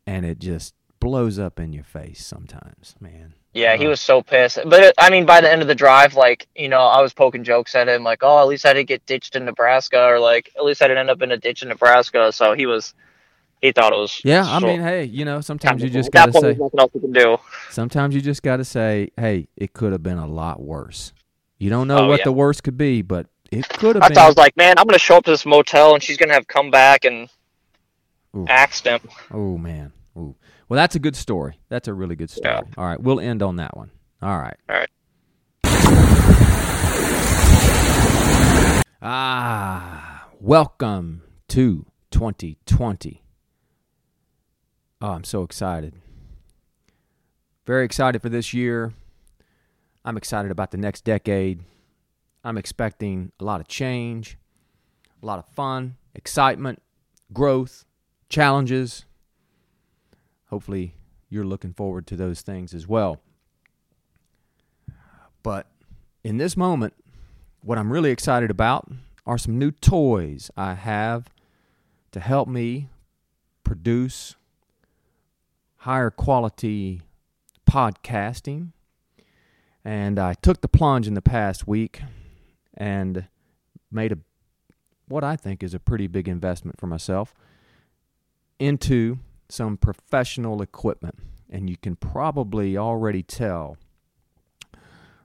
and 0.07 0.25
it 0.25 0.39
just 0.39 0.75
blows 1.01 1.39
up 1.39 1.61
in 1.61 1.73
your 1.73 1.85
face 1.85 2.25
sometimes, 2.25 2.95
man. 3.01 3.35
yeah, 3.53 3.77
he 3.77 3.87
Uh, 3.87 3.91
was 3.91 4.01
so 4.01 4.23
pissed. 4.23 4.59
But 4.65 4.83
it, 4.83 4.95
I 4.99 5.11
mean, 5.11 5.27
by 5.27 5.41
the 5.41 5.51
end 5.53 5.61
of 5.63 5.69
the 5.69 5.75
drive, 5.75 6.15
like 6.15 6.47
you 6.57 6.69
know, 6.69 6.81
I 6.81 7.01
was 7.03 7.13
poking 7.13 7.45
jokes 7.45 7.75
at 7.75 7.89
him, 7.89 8.03
like, 8.03 8.21
"Oh, 8.23 8.39
at 8.41 8.47
least 8.47 8.65
I 8.67 8.73
didn't 8.73 8.89
get 8.89 9.05
ditched 9.07 9.37
in 9.37 9.45
Nebraska," 9.45 10.03
or 10.07 10.19
like, 10.19 10.51
"At 10.57 10.65
least 10.65 10.81
I 10.83 10.87
didn't 10.89 11.01
end 11.01 11.11
up 11.11 11.23
in 11.23 11.31
a 11.33 11.37
ditch 11.37 11.63
in 11.63 11.69
Nebraska." 11.69 12.33
So 12.33 12.55
he 12.55 12.65
was, 12.67 12.95
he 13.61 13.71
thought 13.73 13.93
it 13.93 13.99
was. 13.99 14.21
Yeah, 14.25 14.45
I 14.45 14.59
mean, 14.61 14.81
hey, 14.81 15.05
you 15.05 15.25
know, 15.25 15.41
sometimes 15.41 15.83
you 15.83 15.91
just 15.91 16.11
gotta 16.11 16.33
say. 16.33 16.55
nothing 16.55 16.81
else 16.81 16.91
you 16.95 17.01
can 17.01 17.13
do. 17.13 17.37
Sometimes 17.71 18.15
you 18.15 18.21
just 18.21 18.43
gotta 18.43 18.65
say, 18.65 19.11
hey, 19.19 19.49
it 19.57 19.73
could 19.75 19.93
have 19.93 20.03
been 20.03 20.19
a 20.19 20.27
lot 20.27 20.61
worse. 20.63 21.13
You 21.59 21.71
don't 21.71 21.87
know 21.87 21.99
Oh, 22.07 22.09
what 22.09 22.19
yeah. 22.21 22.25
the 22.25 22.33
worst 22.33 22.63
could 22.65 22.77
be, 22.77 23.03
but 23.03 23.27
it 23.53 23.69
could 23.69 23.95
have 23.97 24.03
I 24.03 24.09
been. 24.09 24.15
thought 24.17 24.25
I 24.25 24.29
was 24.29 24.37
like, 24.37 24.57
man, 24.57 24.79
I'm 24.79 24.87
gonna 24.87 24.99
show 24.99 25.17
up 25.17 25.25
to 25.27 25.31
this 25.31 25.47
motel 25.47 25.95
and 25.95 26.03
she's 26.03 26.17
gonna 26.17 26.35
have 26.35 26.47
come 26.49 26.71
back 26.71 27.05
and 27.05 27.29
Ooh. 28.37 28.47
axed 28.49 28.87
him. 28.87 29.01
Oh 29.31 29.57
man. 29.57 29.93
Ooh. 30.17 30.37
Well, 30.69 30.77
that's 30.77 30.95
a 30.95 30.99
good 30.99 31.17
story. 31.17 31.59
That's 31.69 31.89
a 31.89 31.95
really 31.95 32.17
good 32.17 32.31
story. 32.31 32.55
Yeah. 32.55 32.61
All 32.77 32.85
right, 32.85 33.01
we'll 33.01 33.21
end 33.21 33.43
on 33.43 33.57
that 33.57 33.77
one. 33.77 33.91
All 34.23 34.39
right. 34.39 34.57
All 34.69 34.77
right. 34.77 34.89
Ah, 39.07 40.29
welcome 40.41 41.23
to 41.49 41.85
2020. 42.11 43.23
Oh, 45.03 45.11
I'm 45.11 45.25
so 45.25 45.43
excited. 45.43 45.95
Very 47.67 47.85
excited 47.85 48.23
for 48.23 48.29
this 48.29 48.55
year. 48.55 48.95
I'm 50.05 50.17
excited 50.17 50.51
about 50.51 50.71
the 50.71 50.79
next 50.79 51.05
decade. 51.05 51.65
I'm 52.45 52.57
expecting 52.57 53.33
a 53.41 53.45
lot 53.45 53.61
of 53.61 53.69
change, 53.69 54.39
a 55.23 55.27
lot 55.27 55.39
of 55.39 55.47
fun, 55.55 55.97
excitement, 56.15 56.81
growth, 57.33 57.85
challenges. 58.29 59.07
Hopefully, 60.55 60.95
you're 61.29 61.45
looking 61.45 61.73
forward 61.73 62.07
to 62.07 62.15
those 62.15 62.41
things 62.41 62.75
as 62.75 62.87
well. 62.87 63.21
But 65.43 65.67
in 66.23 66.37
this 66.37 66.57
moment, 66.57 66.95
what 67.61 67.77
I'm 67.77 67.93
really 67.93 68.13
excited 68.13 68.53
about 68.53 68.89
are 69.27 69.37
some 69.37 69.59
new 69.59 69.73
toys 69.73 70.53
I 70.57 70.75
have 70.75 71.29
to 72.13 72.21
help 72.21 72.47
me 72.47 72.89
produce 73.65 74.37
higher 75.79 76.13
quality 76.13 77.03
podcasting. 77.69 78.69
And 79.85 80.21
I 80.21 80.35
took 80.35 80.61
the 80.61 80.69
plunge 80.69 81.09
in 81.09 81.15
the 81.15 81.21
past 81.21 81.67
week 81.67 82.01
and 82.75 83.27
made 83.91 84.13
a 84.13 84.19
what 85.09 85.25
I 85.25 85.35
think 85.35 85.65
is 85.65 85.75
a 85.75 85.81
pretty 85.81 86.07
big 86.07 86.29
investment 86.29 86.79
for 86.79 86.87
myself 86.87 87.35
into 88.61 89.19
some 89.49 89.77
professional 89.77 90.63
equipment. 90.63 91.19
And 91.51 91.71
you 91.71 91.77
can 91.77 91.97
probably 91.97 92.77
already 92.77 93.23
tell 93.23 93.77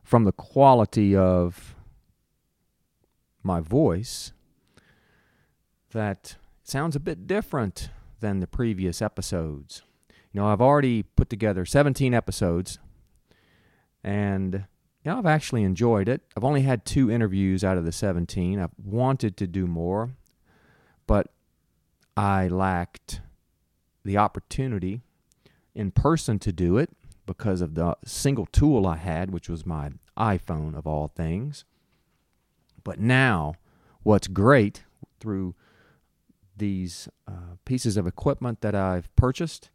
from 0.04 0.24
the 0.24 0.32
quality 0.32 1.16
of 1.16 1.76
my 3.44 3.60
voice 3.60 4.32
that 5.92 6.36
sounds 6.64 6.96
a 6.96 7.00
bit 7.00 7.26
different 7.26 7.90
than 8.20 8.40
the 8.40 8.48
previous 8.48 9.02
episodes. 9.02 9.82
You 10.32 10.42
know, 10.42 10.48
I've 10.48 10.62
already 10.62 11.04
put 11.04 11.30
together 11.30 11.66
17 11.66 12.14
episodes 12.14 12.80
and 14.04 14.66
you 15.04 15.12
know, 15.12 15.18
I've 15.18 15.26
actually 15.26 15.64
enjoyed 15.64 16.10
it. 16.10 16.22
I've 16.36 16.44
only 16.44 16.62
had 16.62 16.86
two 16.86 17.10
interviews 17.10 17.64
out 17.64 17.78
of 17.78 17.86
the 17.86 17.92
17. 17.92 18.60
I've 18.60 18.70
wanted 18.84 19.38
to 19.38 19.48
do 19.48 19.66
more, 19.66 20.12
but 21.08 21.32
I 22.18 22.48
lacked 22.50 23.22
the 24.10 24.18
opportunity 24.18 25.02
in 25.76 25.92
person 25.92 26.40
to 26.40 26.52
do 26.52 26.78
it 26.78 26.90
because 27.28 27.62
of 27.62 27.76
the 27.76 27.96
single 28.04 28.48
tool 28.48 28.88
I 28.88 28.96
had, 28.96 29.30
which 29.30 29.48
was 29.48 29.68
my 29.68 29.92
iPhone 30.18 30.76
of 30.76 30.88
all 30.88 31.10
things. 31.10 31.64
But 32.84 33.00
now, 33.00 33.54
what's 34.02 34.28
great, 34.28 34.84
through 35.20 35.54
these 36.58 37.08
uh, 37.28 37.58
pieces 37.66 37.98
of 37.98 38.08
equipment 38.08 38.62
that 38.62 38.74
I've 38.74 39.16
purchased, 39.16 39.70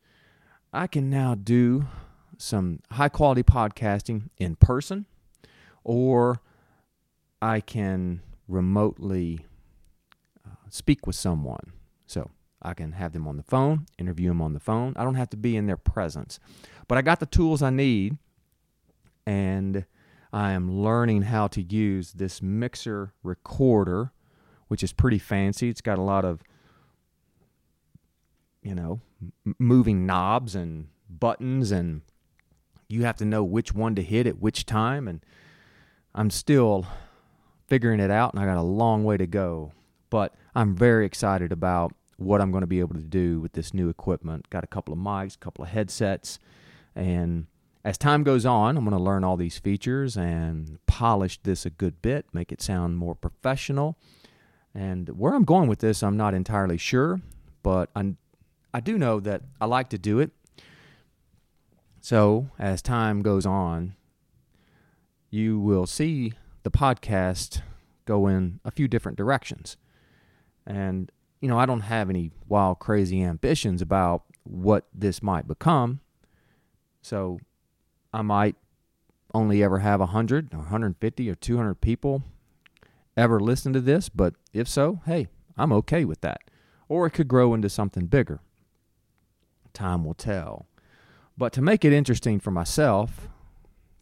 I 0.72 0.88
can 0.88 1.08
now 1.08 1.36
do 1.36 1.86
some 2.36 2.80
high 2.90 3.10
quality 3.10 3.44
podcasting 3.44 4.30
in 4.36 4.56
person, 4.56 5.06
or 5.84 6.40
I 7.40 7.60
can 7.60 8.20
remotely 8.48 9.46
uh, 10.44 10.56
speak 10.70 11.06
with 11.06 11.14
someone. 11.14 11.72
So 12.08 12.32
I 12.64 12.74
can 12.74 12.92
have 12.92 13.12
them 13.12 13.28
on 13.28 13.36
the 13.36 13.42
phone, 13.42 13.86
interview 13.98 14.28
them 14.28 14.40
on 14.40 14.54
the 14.54 14.60
phone. 14.60 14.94
I 14.96 15.04
don't 15.04 15.16
have 15.16 15.30
to 15.30 15.36
be 15.36 15.56
in 15.56 15.66
their 15.66 15.76
presence. 15.76 16.40
But 16.88 16.96
I 16.96 17.02
got 17.02 17.20
the 17.20 17.26
tools 17.26 17.62
I 17.62 17.70
need, 17.70 18.16
and 19.26 19.84
I 20.32 20.52
am 20.52 20.80
learning 20.80 21.22
how 21.22 21.46
to 21.48 21.62
use 21.62 22.12
this 22.12 22.42
mixer 22.42 23.12
recorder, 23.22 24.12
which 24.68 24.82
is 24.82 24.92
pretty 24.92 25.18
fancy. 25.18 25.68
It's 25.68 25.80
got 25.80 25.98
a 25.98 26.02
lot 26.02 26.24
of, 26.24 26.42
you 28.62 28.74
know, 28.74 29.00
moving 29.58 30.06
knobs 30.06 30.54
and 30.54 30.88
buttons, 31.08 31.70
and 31.70 32.00
you 32.88 33.04
have 33.04 33.16
to 33.16 33.24
know 33.24 33.44
which 33.44 33.74
one 33.74 33.94
to 33.94 34.02
hit 34.02 34.26
at 34.26 34.40
which 34.40 34.66
time. 34.66 35.06
And 35.06 35.24
I'm 36.14 36.30
still 36.30 36.86
figuring 37.68 38.00
it 38.00 38.10
out, 38.10 38.32
and 38.32 38.42
I 38.42 38.46
got 38.46 38.56
a 38.56 38.62
long 38.62 39.04
way 39.04 39.16
to 39.16 39.26
go. 39.26 39.72
But 40.10 40.34
I'm 40.54 40.74
very 40.74 41.06
excited 41.06 41.52
about 41.52 41.92
what 42.16 42.40
I'm 42.40 42.50
going 42.50 42.62
to 42.62 42.66
be 42.66 42.80
able 42.80 42.94
to 42.94 43.02
do 43.02 43.40
with 43.40 43.52
this 43.52 43.74
new 43.74 43.88
equipment. 43.88 44.50
Got 44.50 44.64
a 44.64 44.68
couple 44.68 44.92
of 44.92 44.98
mics, 44.98 45.36
a 45.36 45.38
couple 45.38 45.64
of 45.64 45.70
headsets, 45.70 46.38
and 46.94 47.46
as 47.84 47.98
time 47.98 48.22
goes 48.22 48.46
on, 48.46 48.76
I'm 48.76 48.84
going 48.84 48.96
to 48.96 49.02
learn 49.02 49.24
all 49.24 49.36
these 49.36 49.58
features 49.58 50.16
and 50.16 50.78
polish 50.86 51.38
this 51.42 51.66
a 51.66 51.70
good 51.70 52.00
bit, 52.00 52.26
make 52.32 52.50
it 52.50 52.62
sound 52.62 52.96
more 52.96 53.14
professional. 53.14 53.98
And 54.74 55.10
where 55.10 55.34
I'm 55.34 55.44
going 55.44 55.68
with 55.68 55.80
this, 55.80 56.02
I'm 56.02 56.16
not 56.16 56.32
entirely 56.34 56.78
sure, 56.78 57.20
but 57.62 57.90
i 57.94 58.14
I 58.72 58.80
do 58.80 58.98
know 58.98 59.20
that 59.20 59.42
I 59.60 59.66
like 59.66 59.88
to 59.90 59.98
do 59.98 60.18
it. 60.18 60.32
So 62.00 62.50
as 62.58 62.82
time 62.82 63.22
goes 63.22 63.46
on, 63.46 63.94
you 65.30 65.60
will 65.60 65.86
see 65.86 66.32
the 66.64 66.72
podcast 66.72 67.60
go 68.04 68.26
in 68.26 68.58
a 68.64 68.72
few 68.72 68.88
different 68.88 69.16
directions. 69.16 69.76
And, 70.66 71.12
you 71.44 71.50
know, 71.50 71.58
I 71.58 71.66
don't 71.66 71.80
have 71.80 72.08
any 72.08 72.30
wild, 72.48 72.78
crazy 72.78 73.22
ambitions 73.22 73.82
about 73.82 74.22
what 74.44 74.86
this 74.94 75.22
might 75.22 75.46
become. 75.46 76.00
So 77.02 77.38
I 78.14 78.22
might 78.22 78.56
only 79.34 79.62
ever 79.62 79.80
have 79.80 80.00
100, 80.00 80.54
or 80.54 80.60
150, 80.60 81.28
or 81.28 81.34
200 81.34 81.74
people 81.82 82.22
ever 83.14 83.38
listen 83.38 83.74
to 83.74 83.82
this, 83.82 84.08
but 84.08 84.32
if 84.54 84.66
so, 84.66 85.02
hey, 85.04 85.28
I'm 85.54 85.70
okay 85.74 86.06
with 86.06 86.22
that. 86.22 86.40
Or 86.88 87.04
it 87.04 87.10
could 87.10 87.28
grow 87.28 87.52
into 87.52 87.68
something 87.68 88.06
bigger. 88.06 88.40
Time 89.74 90.02
will 90.02 90.14
tell. 90.14 90.64
But 91.36 91.52
to 91.52 91.60
make 91.60 91.84
it 91.84 91.92
interesting 91.92 92.40
for 92.40 92.52
myself, 92.52 93.28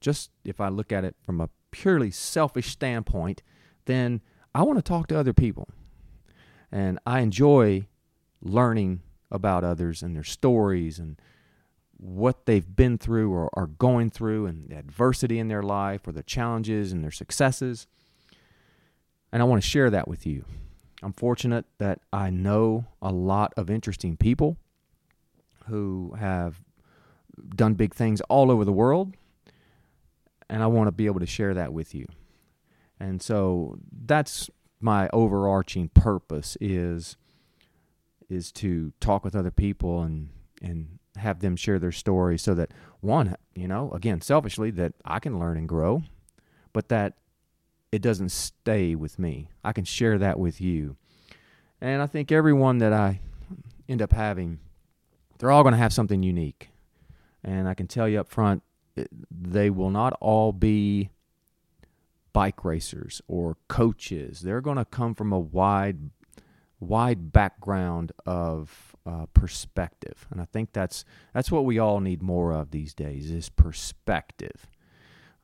just 0.00 0.30
if 0.44 0.60
I 0.60 0.68
look 0.68 0.92
at 0.92 1.02
it 1.02 1.16
from 1.26 1.40
a 1.40 1.50
purely 1.72 2.12
selfish 2.12 2.70
standpoint, 2.70 3.42
then 3.86 4.20
I 4.54 4.62
want 4.62 4.78
to 4.78 4.82
talk 4.82 5.08
to 5.08 5.18
other 5.18 5.32
people. 5.32 5.66
And 6.72 6.98
I 7.06 7.20
enjoy 7.20 7.86
learning 8.40 9.02
about 9.30 9.64
others 9.64 10.02
and 10.02 10.16
their 10.16 10.24
stories 10.24 10.98
and 10.98 11.20
what 11.96 12.46
they've 12.46 12.74
been 12.74 12.98
through 12.98 13.32
or 13.32 13.50
are 13.54 13.66
going 13.66 14.10
through 14.10 14.46
and 14.46 14.68
the 14.68 14.76
adversity 14.76 15.38
in 15.38 15.48
their 15.48 15.62
life 15.62 16.06
or 16.06 16.12
the 16.12 16.22
challenges 16.22 16.92
and 16.92 17.04
their 17.04 17.10
successes. 17.10 17.86
And 19.30 19.40
I 19.40 19.44
want 19.44 19.62
to 19.62 19.68
share 19.68 19.90
that 19.90 20.08
with 20.08 20.26
you. 20.26 20.44
I'm 21.02 21.12
fortunate 21.12 21.64
that 21.78 22.00
I 22.12 22.30
know 22.30 22.86
a 23.00 23.12
lot 23.12 23.52
of 23.56 23.70
interesting 23.70 24.16
people 24.16 24.56
who 25.66 26.14
have 26.18 26.62
done 27.54 27.74
big 27.74 27.94
things 27.94 28.20
all 28.22 28.50
over 28.50 28.64
the 28.64 28.72
world 28.72 29.14
and 30.52 30.62
I 30.62 30.66
want 30.66 30.88
to 30.88 30.92
be 30.92 31.06
able 31.06 31.20
to 31.20 31.26
share 31.26 31.54
that 31.54 31.72
with 31.72 31.94
you. 31.94 32.06
And 33.00 33.22
so 33.22 33.78
that's 34.04 34.50
my 34.82 35.08
overarching 35.12 35.88
purpose 35.88 36.56
is 36.60 37.16
is 38.28 38.50
to 38.50 38.92
talk 39.00 39.24
with 39.24 39.36
other 39.36 39.50
people 39.50 40.02
and 40.02 40.30
and 40.60 40.98
have 41.16 41.40
them 41.40 41.56
share 41.56 41.78
their 41.78 41.92
story 41.92 42.38
so 42.38 42.54
that 42.54 42.72
one, 43.00 43.36
you 43.54 43.68
know, 43.68 43.90
again, 43.92 44.20
selfishly 44.20 44.70
that 44.70 44.94
I 45.04 45.18
can 45.18 45.38
learn 45.38 45.58
and 45.58 45.68
grow, 45.68 46.02
but 46.72 46.88
that 46.88 47.14
it 47.90 48.00
doesn't 48.00 48.30
stay 48.30 48.94
with 48.94 49.18
me. 49.18 49.50
I 49.62 49.72
can 49.72 49.84
share 49.84 50.18
that 50.18 50.38
with 50.38 50.60
you. 50.60 50.96
And 51.80 52.00
I 52.00 52.06
think 52.06 52.32
everyone 52.32 52.78
that 52.78 52.92
I 52.92 53.20
end 53.88 54.00
up 54.00 54.12
having, 54.12 54.60
they're 55.38 55.50
all 55.50 55.62
going 55.62 55.72
to 55.72 55.78
have 55.78 55.92
something 55.92 56.22
unique. 56.22 56.70
And 57.44 57.68
I 57.68 57.74
can 57.74 57.88
tell 57.88 58.08
you 58.08 58.20
up 58.20 58.28
front, 58.28 58.62
they 59.30 59.68
will 59.68 59.90
not 59.90 60.16
all 60.20 60.52
be 60.52 61.10
bike 62.32 62.64
racers 62.64 63.20
or 63.28 63.56
coaches. 63.68 64.40
They're 64.40 64.60
going 64.60 64.76
to 64.76 64.84
come 64.84 65.14
from 65.14 65.32
a 65.32 65.38
wide, 65.38 66.10
wide 66.80 67.32
background 67.32 68.12
of 68.26 68.96
uh, 69.06 69.26
perspective, 69.34 70.26
and 70.30 70.40
I 70.40 70.44
think 70.44 70.72
that's 70.72 71.04
that's 71.32 71.50
what 71.50 71.64
we 71.64 71.78
all 71.78 72.00
need 72.00 72.22
more 72.22 72.52
of 72.52 72.70
these 72.70 72.94
days 72.94 73.30
is 73.30 73.48
perspective. 73.48 74.70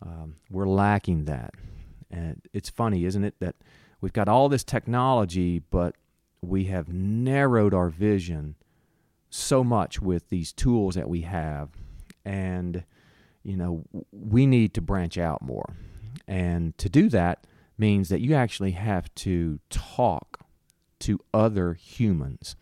Um, 0.01 0.37
we're 0.49 0.69
lacking 0.69 1.25
that, 1.25 1.55
and 2.11 2.41
it's 2.53 2.71
funny, 2.71 3.05
isn't 3.05 3.25
it, 3.25 3.35
that 3.41 3.57
we've 4.01 4.13
got 4.13 4.29
all 4.29 4.49
this 4.49 4.63
technology, 4.63 5.59
but 5.59 5.97
we 6.41 6.65
have 6.67 6.89
narrowed 6.93 7.75
our 7.75 7.89
vision 7.89 8.55
so 9.29 9.65
much 9.65 10.01
with 10.01 10.29
these 10.29 10.53
tools 10.53 10.95
that 10.95 11.09
we 11.09 11.23
have, 11.23 11.71
and 12.25 12.85
you 13.43 13.57
know, 13.57 13.85
we 14.13 14.47
need 14.47 14.75
to 14.75 14.81
branch 14.81 15.19
out 15.19 15.43
more. 15.43 15.75
And 16.29 16.77
to 16.79 16.89
do 16.89 17.09
that 17.09 17.47
means 17.79 18.11
that 18.11 18.21
you 18.21 18.35
actually 18.35 18.73
have 18.73 19.13
to 19.17 19.59
talk 19.71 20.47
to 21.01 21.19
other 21.33 21.75
humans. 21.75 22.55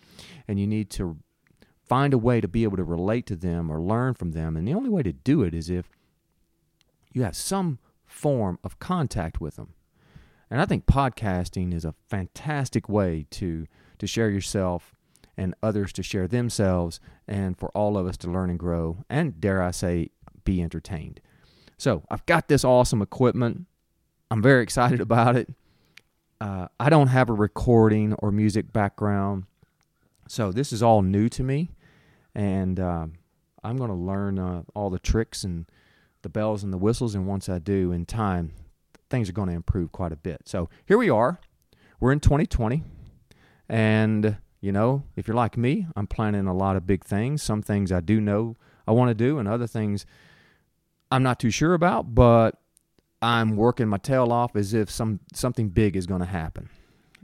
And 0.46 0.60
you 0.60 0.66
need 0.66 0.88
to 0.90 1.18
find 1.84 2.14
a 2.14 2.18
way 2.18 2.40
to 2.40 2.48
be 2.48 2.62
able 2.64 2.76
to 2.76 2.84
relate 2.84 3.26
to 3.26 3.36
them 3.36 3.70
or 3.70 3.80
learn 3.80 4.14
from 4.14 4.32
them. 4.32 4.56
And 4.56 4.66
the 4.66 4.74
only 4.74 4.88
way 4.88 5.02
to 5.02 5.12
do 5.12 5.42
it 5.42 5.52
is 5.54 5.68
if 5.68 5.90
you 7.12 7.22
have 7.22 7.36
some 7.36 7.78
form 8.04 8.58
of 8.62 8.78
contact 8.78 9.40
with 9.40 9.56
them. 9.56 9.74
And 10.50 10.60
I 10.60 10.66
think 10.66 10.86
podcasting 10.86 11.74
is 11.74 11.84
a 11.84 11.94
fantastic 12.08 12.88
way 12.88 13.26
to 13.30 13.66
to 13.98 14.06
share 14.06 14.30
yourself 14.30 14.94
and 15.36 15.54
others 15.62 15.92
to 15.94 16.02
share 16.02 16.28
themselves 16.28 17.00
and 17.26 17.58
for 17.58 17.70
all 17.70 17.96
of 17.96 18.06
us 18.06 18.16
to 18.18 18.30
learn 18.30 18.50
and 18.50 18.58
grow 18.58 19.04
and 19.08 19.40
dare 19.40 19.62
I 19.62 19.70
say 19.70 20.10
be 20.44 20.62
entertained. 20.62 21.20
So 21.78 22.02
I've 22.10 22.24
got 22.26 22.48
this 22.48 22.64
awesome 22.64 23.02
equipment. 23.02 23.66
I'm 24.30 24.42
very 24.42 24.62
excited 24.62 25.00
about 25.00 25.36
it. 25.36 25.52
Uh, 26.40 26.68
I 26.78 26.90
don't 26.90 27.08
have 27.08 27.28
a 27.30 27.34
recording 27.34 28.14
or 28.14 28.30
music 28.30 28.72
background, 28.72 29.44
so 30.28 30.52
this 30.52 30.72
is 30.72 30.82
all 30.82 31.00
new 31.00 31.28
to 31.30 31.42
me, 31.42 31.70
and 32.34 32.78
uh, 32.78 33.06
I'm 33.64 33.76
going 33.76 33.88
to 33.88 33.96
learn 33.96 34.38
uh, 34.38 34.62
all 34.74 34.90
the 34.90 34.98
tricks 34.98 35.44
and 35.44 35.64
the 36.20 36.28
bells 36.28 36.62
and 36.62 36.74
the 36.74 36.78
whistles. 36.78 37.14
And 37.14 37.26
once 37.26 37.48
I 37.48 37.58
do, 37.58 37.90
in 37.90 38.04
time, 38.04 38.52
things 39.08 39.30
are 39.30 39.32
going 39.32 39.48
to 39.48 39.54
improve 39.54 39.92
quite 39.92 40.12
a 40.12 40.16
bit. 40.16 40.42
So 40.44 40.68
here 40.84 40.98
we 40.98 41.08
are. 41.08 41.40
We're 42.00 42.12
in 42.12 42.20
2020, 42.20 42.82
and 43.68 44.36
you 44.60 44.72
know, 44.72 45.04
if 45.16 45.26
you're 45.26 45.36
like 45.36 45.56
me, 45.56 45.86
I'm 45.96 46.06
planning 46.06 46.46
a 46.46 46.54
lot 46.54 46.76
of 46.76 46.86
big 46.86 47.02
things. 47.02 47.42
Some 47.42 47.62
things 47.62 47.90
I 47.90 48.00
do 48.00 48.20
know 48.20 48.56
I 48.86 48.92
want 48.92 49.08
to 49.08 49.14
do, 49.14 49.38
and 49.38 49.48
other 49.48 49.66
things 49.66 50.04
I'm 51.10 51.22
not 51.22 51.38
too 51.38 51.50
sure 51.50 51.74
about, 51.74 52.14
but 52.14 52.58
I'm 53.22 53.56
working 53.56 53.88
my 53.88 53.98
tail 53.98 54.32
off 54.32 54.56
as 54.56 54.74
if 54.74 54.90
some 54.90 55.20
something 55.32 55.68
big 55.68 55.96
is 55.96 56.06
going 56.06 56.20
to 56.20 56.26
happen. 56.26 56.68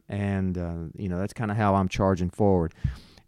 And 0.08 0.58
uh, 0.58 0.74
you 0.96 1.08
know 1.08 1.18
that's 1.18 1.32
kind 1.32 1.50
of 1.50 1.56
how 1.56 1.74
I'm 1.74 1.88
charging 1.88 2.30
forward. 2.30 2.74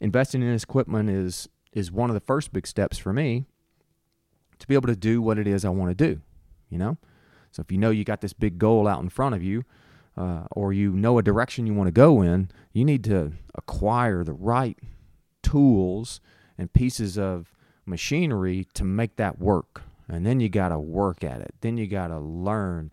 Investing 0.01 0.43
in 0.43 0.53
this 0.53 0.65
equipment 0.65 1.11
is 1.11 1.49
is 1.73 1.91
one 1.91 2.11
of 2.11 2.15
the 2.15 2.21
first 2.21 2.53
big 2.53 2.67
steps 2.67 2.99
for 2.99 3.13
me 3.13 3.47
to 4.59 4.67
be 4.67 4.75
able 4.75 4.89
to 4.89 4.97
do 4.97 5.21
what 5.21 5.39
it 5.39 5.47
is 5.47 5.65
I 5.65 5.71
want 5.71 5.97
to 5.97 6.07
do. 6.07 6.21
You 6.71 6.79
know, 6.79 6.97
so 7.51 7.61
if 7.61 7.71
you 7.71 7.79
know 7.79 7.91
you 7.91 8.05
got 8.05 8.21
this 8.21 8.33
big 8.33 8.59
goal 8.59 8.89
out 8.89 9.03
in 9.03 9.09
front 9.09 9.35
of 9.35 9.43
you, 9.43 9.65
uh, 10.17 10.45
or 10.51 10.73
you 10.73 10.93
know 10.93 11.19
a 11.19 11.23
direction 11.23 11.67
you 11.67 11.75
want 11.75 11.89
to 11.89 11.93
go 11.93 12.23
in, 12.23 12.51
you 12.73 12.85
need 12.85 13.05
to 13.05 13.33
acquire 13.55 14.25
the 14.25 14.33
right 14.33 14.79
tools 15.43 16.21
and 16.57 16.73
pieces 16.73 17.19
of 17.19 17.55
machinery 17.87 18.67
to 18.75 18.85
make 18.85 19.17
that 19.17 19.39
work 19.39 19.83
and 20.09 20.27
then 20.27 20.41
you 20.41 20.49
got 20.49 20.69
to 20.69 20.79
work 20.79 21.25
at 21.25 21.41
it. 21.41 21.55
Then 21.61 21.77
you 21.77 21.87
got 21.87 22.09
to 22.09 22.19
learn 22.19 22.91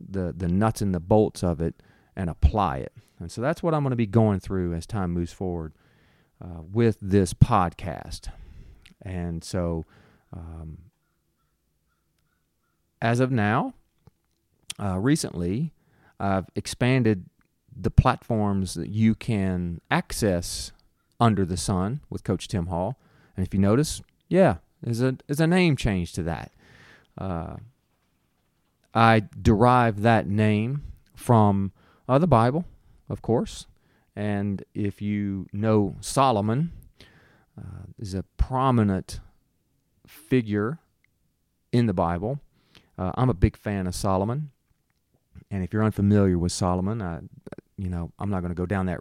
the 0.00 0.32
the 0.36 0.48
nuts 0.48 0.82
and 0.82 0.94
the 0.94 1.00
bolts 1.00 1.42
of 1.42 1.60
it 1.60 1.82
and 2.16 2.28
apply 2.28 2.78
it. 2.78 2.92
And 3.18 3.30
so 3.30 3.40
that's 3.40 3.62
what 3.62 3.74
I'm 3.74 3.82
going 3.82 3.90
to 3.90 3.96
be 3.96 4.06
going 4.06 4.40
through 4.40 4.74
as 4.74 4.86
time 4.86 5.12
moves 5.12 5.32
forward 5.32 5.72
uh, 6.42 6.62
with 6.72 6.98
this 7.00 7.32
podcast. 7.34 8.28
And 9.00 9.42
so, 9.44 9.84
um, 10.32 10.78
as 13.00 13.20
of 13.20 13.30
now, 13.30 13.74
uh, 14.80 14.98
recently, 14.98 15.72
I've 16.18 16.46
expanded 16.54 17.26
the 17.74 17.90
platforms 17.90 18.74
that 18.74 18.88
you 18.88 19.14
can 19.14 19.80
access 19.90 20.72
under 21.18 21.44
the 21.44 21.56
sun 21.56 22.00
with 22.10 22.24
Coach 22.24 22.48
Tim 22.48 22.66
Hall. 22.66 22.98
And 23.36 23.46
if 23.46 23.54
you 23.54 23.60
notice, 23.60 24.02
yeah, 24.28 24.56
there's 24.82 25.02
a 25.02 25.16
there's 25.26 25.40
a 25.40 25.46
name 25.46 25.76
change 25.76 26.12
to 26.14 26.22
that. 26.24 26.52
Uh, 27.16 27.56
I 28.94 29.22
derive 29.40 30.02
that 30.02 30.26
name 30.26 30.82
from 31.14 31.72
uh, 32.08 32.18
the 32.18 32.26
Bible, 32.26 32.64
of 33.08 33.22
course. 33.22 33.66
And 34.14 34.62
if 34.74 35.00
you 35.00 35.46
know 35.52 35.96
Solomon, 36.00 36.72
uh, 37.58 37.86
is 37.98 38.14
a 38.14 38.24
prominent 38.36 39.20
figure 40.06 40.78
in 41.70 41.86
the 41.86 41.94
Bible. 41.94 42.40
Uh, 42.98 43.12
I'm 43.14 43.30
a 43.30 43.34
big 43.34 43.56
fan 43.56 43.86
of 43.86 43.94
Solomon, 43.94 44.50
and 45.50 45.64
if 45.64 45.72
you're 45.72 45.84
unfamiliar 45.84 46.38
with 46.38 46.52
Solomon, 46.52 47.00
I, 47.00 47.20
you 47.76 47.88
know 47.88 48.12
I'm 48.18 48.30
not 48.30 48.40
going 48.40 48.50
to 48.50 48.58
go 48.58 48.66
down 48.66 48.86
that 48.86 49.00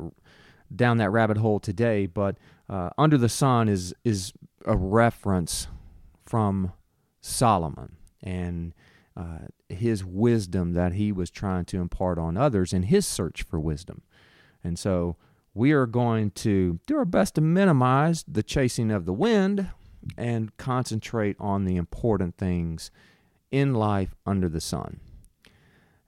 down 0.74 0.98
that 0.98 1.10
rabbit 1.10 1.38
hole 1.38 1.60
today. 1.60 2.06
But 2.06 2.38
uh, 2.70 2.92
under 2.98 3.18
the 3.18 3.30
sun 3.30 3.68
is 3.68 3.94
is 4.04 4.32
a 4.66 4.78
reference 4.78 5.68
from 6.26 6.74
Solomon 7.22 7.98
and 8.22 8.74
uh, 9.16 9.48
his 9.70 10.06
wisdom 10.06 10.74
that 10.74 10.94
he 10.94 11.12
was 11.12 11.30
trying 11.30 11.66
to 11.66 11.80
impart 11.80 12.18
on 12.18 12.38
others 12.38 12.74
in 12.74 12.84
his 12.84 13.06
search 13.06 13.44
for 13.44 13.60
wisdom. 13.60 14.02
And 14.64 14.78
so 14.78 15.18
we 15.54 15.72
are 15.72 15.86
going 15.86 16.32
to 16.32 16.80
do 16.88 16.98
our 16.98 17.06
best 17.06 17.36
to 17.36 17.42
minimize 17.42 18.24
the 18.28 18.44
chasing 18.44 18.92
of 18.92 19.06
the 19.06 19.14
wind 19.14 19.70
and 20.18 20.56
concentrate 20.58 21.36
on 21.40 21.66
the 21.66 21.76
important 21.76 22.38
things 22.38 22.90
in 23.52 23.74
life 23.74 24.16
under 24.26 24.48
the 24.48 24.62
sun. 24.62 25.00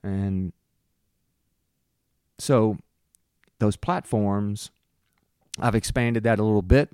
And 0.01 0.53
so 2.39 2.77
those 3.59 3.75
platforms, 3.75 4.71
I've 5.59 5.75
expanded 5.75 6.23
that 6.23 6.39
a 6.39 6.43
little 6.43 6.61
bit. 6.61 6.89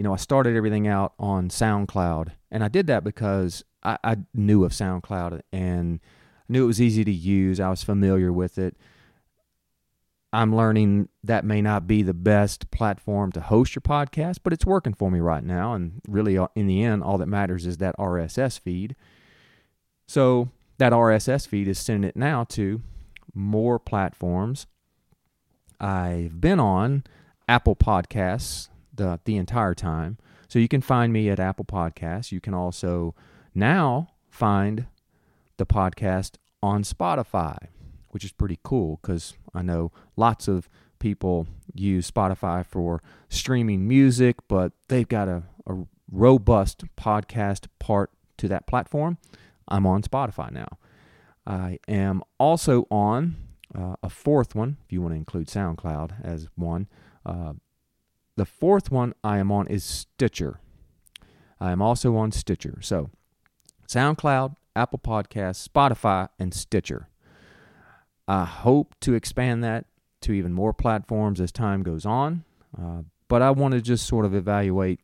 You 0.00 0.04
know, 0.04 0.14
I 0.14 0.16
started 0.16 0.56
everything 0.56 0.88
out 0.88 1.12
on 1.18 1.50
SoundCloud, 1.50 2.28
and 2.50 2.64
I 2.64 2.68
did 2.68 2.86
that 2.86 3.04
because 3.04 3.62
I, 3.82 3.98
I 4.02 4.16
knew 4.32 4.64
of 4.64 4.72
SoundCloud 4.72 5.42
and 5.52 6.00
I 6.02 6.44
knew 6.48 6.64
it 6.64 6.68
was 6.68 6.80
easy 6.80 7.04
to 7.04 7.12
use. 7.12 7.60
I 7.60 7.68
was 7.68 7.82
familiar 7.82 8.32
with 8.32 8.56
it. 8.56 8.78
I'm 10.32 10.56
learning 10.56 11.10
that 11.22 11.44
may 11.44 11.60
not 11.60 11.86
be 11.86 12.00
the 12.00 12.14
best 12.14 12.70
platform 12.70 13.30
to 13.32 13.42
host 13.42 13.74
your 13.74 13.82
podcast, 13.82 14.38
but 14.42 14.54
it's 14.54 14.64
working 14.64 14.94
for 14.94 15.10
me 15.10 15.20
right 15.20 15.44
now. 15.44 15.74
And 15.74 16.00
really, 16.08 16.38
uh, 16.38 16.46
in 16.54 16.66
the 16.66 16.82
end, 16.82 17.02
all 17.02 17.18
that 17.18 17.26
matters 17.26 17.66
is 17.66 17.76
that 17.76 17.94
RSS 17.98 18.58
feed. 18.58 18.96
So 20.06 20.48
that 20.78 20.94
RSS 20.94 21.46
feed 21.46 21.68
is 21.68 21.78
sending 21.78 22.08
it 22.08 22.16
now 22.16 22.44
to 22.44 22.80
more 23.34 23.78
platforms. 23.78 24.66
I've 25.78 26.40
been 26.40 26.58
on 26.58 27.04
Apple 27.46 27.76
Podcasts 27.76 28.70
the 29.00 29.20
the 29.24 29.36
entire 29.36 29.74
time, 29.74 30.18
so 30.48 30.58
you 30.58 30.68
can 30.68 30.80
find 30.80 31.12
me 31.12 31.28
at 31.30 31.40
Apple 31.40 31.64
Podcasts. 31.64 32.32
You 32.32 32.40
can 32.40 32.54
also 32.54 33.14
now 33.54 34.14
find 34.28 34.86
the 35.56 35.66
podcast 35.66 36.36
on 36.62 36.82
Spotify 36.82 37.68
which 38.10 38.24
is 38.24 38.32
pretty 38.32 38.58
cool 38.62 38.98
because 39.00 39.34
I 39.54 39.62
know 39.62 39.92
lots 40.16 40.48
of 40.48 40.68
people 40.98 41.46
use 41.74 42.10
Spotify 42.10 42.64
for 42.66 43.02
streaming 43.28 43.88
music, 43.88 44.36
but 44.48 44.72
they've 44.88 45.08
got 45.08 45.28
a, 45.28 45.44
a 45.66 45.84
robust 46.10 46.84
podcast 46.96 47.66
part 47.78 48.10
to 48.38 48.48
that 48.48 48.66
platform. 48.66 49.18
I'm 49.68 49.86
on 49.86 50.02
Spotify 50.02 50.50
now. 50.50 50.78
I 51.46 51.78
am 51.88 52.22
also 52.38 52.86
on 52.90 53.36
uh, 53.76 53.94
a 54.02 54.10
fourth 54.10 54.54
one, 54.54 54.76
if 54.84 54.92
you 54.92 55.00
want 55.00 55.12
to 55.12 55.18
include 55.18 55.46
SoundCloud 55.46 56.24
as 56.24 56.48
one. 56.56 56.88
Uh, 57.24 57.54
the 58.40 58.46
fourth 58.46 58.90
one 58.90 59.12
I 59.22 59.36
am 59.36 59.52
on 59.52 59.66
is 59.66 59.84
Stitcher. 59.84 60.60
I 61.60 61.72
am 61.72 61.82
also 61.82 62.16
on 62.16 62.32
Stitcher. 62.32 62.78
So, 62.80 63.10
SoundCloud, 63.86 64.56
Apple 64.74 64.98
Podcasts, 64.98 65.68
Spotify, 65.68 66.30
and 66.38 66.54
Stitcher. 66.54 67.10
I 68.26 68.46
hope 68.46 68.94
to 69.00 69.12
expand 69.12 69.62
that 69.64 69.84
to 70.22 70.32
even 70.32 70.54
more 70.54 70.72
platforms 70.72 71.38
as 71.38 71.52
time 71.52 71.82
goes 71.82 72.06
on. 72.06 72.44
Uh, 72.80 73.02
but 73.28 73.42
I 73.42 73.50
want 73.50 73.74
to 73.74 73.82
just 73.82 74.06
sort 74.06 74.24
of 74.24 74.34
evaluate, 74.34 75.00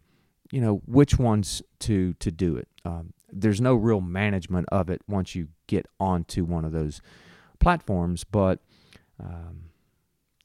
you 0.51 0.63
know, 0.63 0.81
which 0.87 1.19
ones 1.19 1.61
to 1.81 2.15
to 2.15 2.31
do 2.31 2.57
it. 2.57 2.69
Um, 2.87 3.13
there's 3.31 3.61
no 3.61 3.75
real 3.75 4.01
management 4.01 4.67
of 4.73 4.89
it 4.89 5.03
once 5.07 5.35
you 5.35 5.49
get 5.67 5.85
onto 6.01 6.47
one 6.47 6.65
of 6.65 6.73
those 6.73 7.03
platforms, 7.61 8.25
but 8.25 8.61
um, 9.23 9.65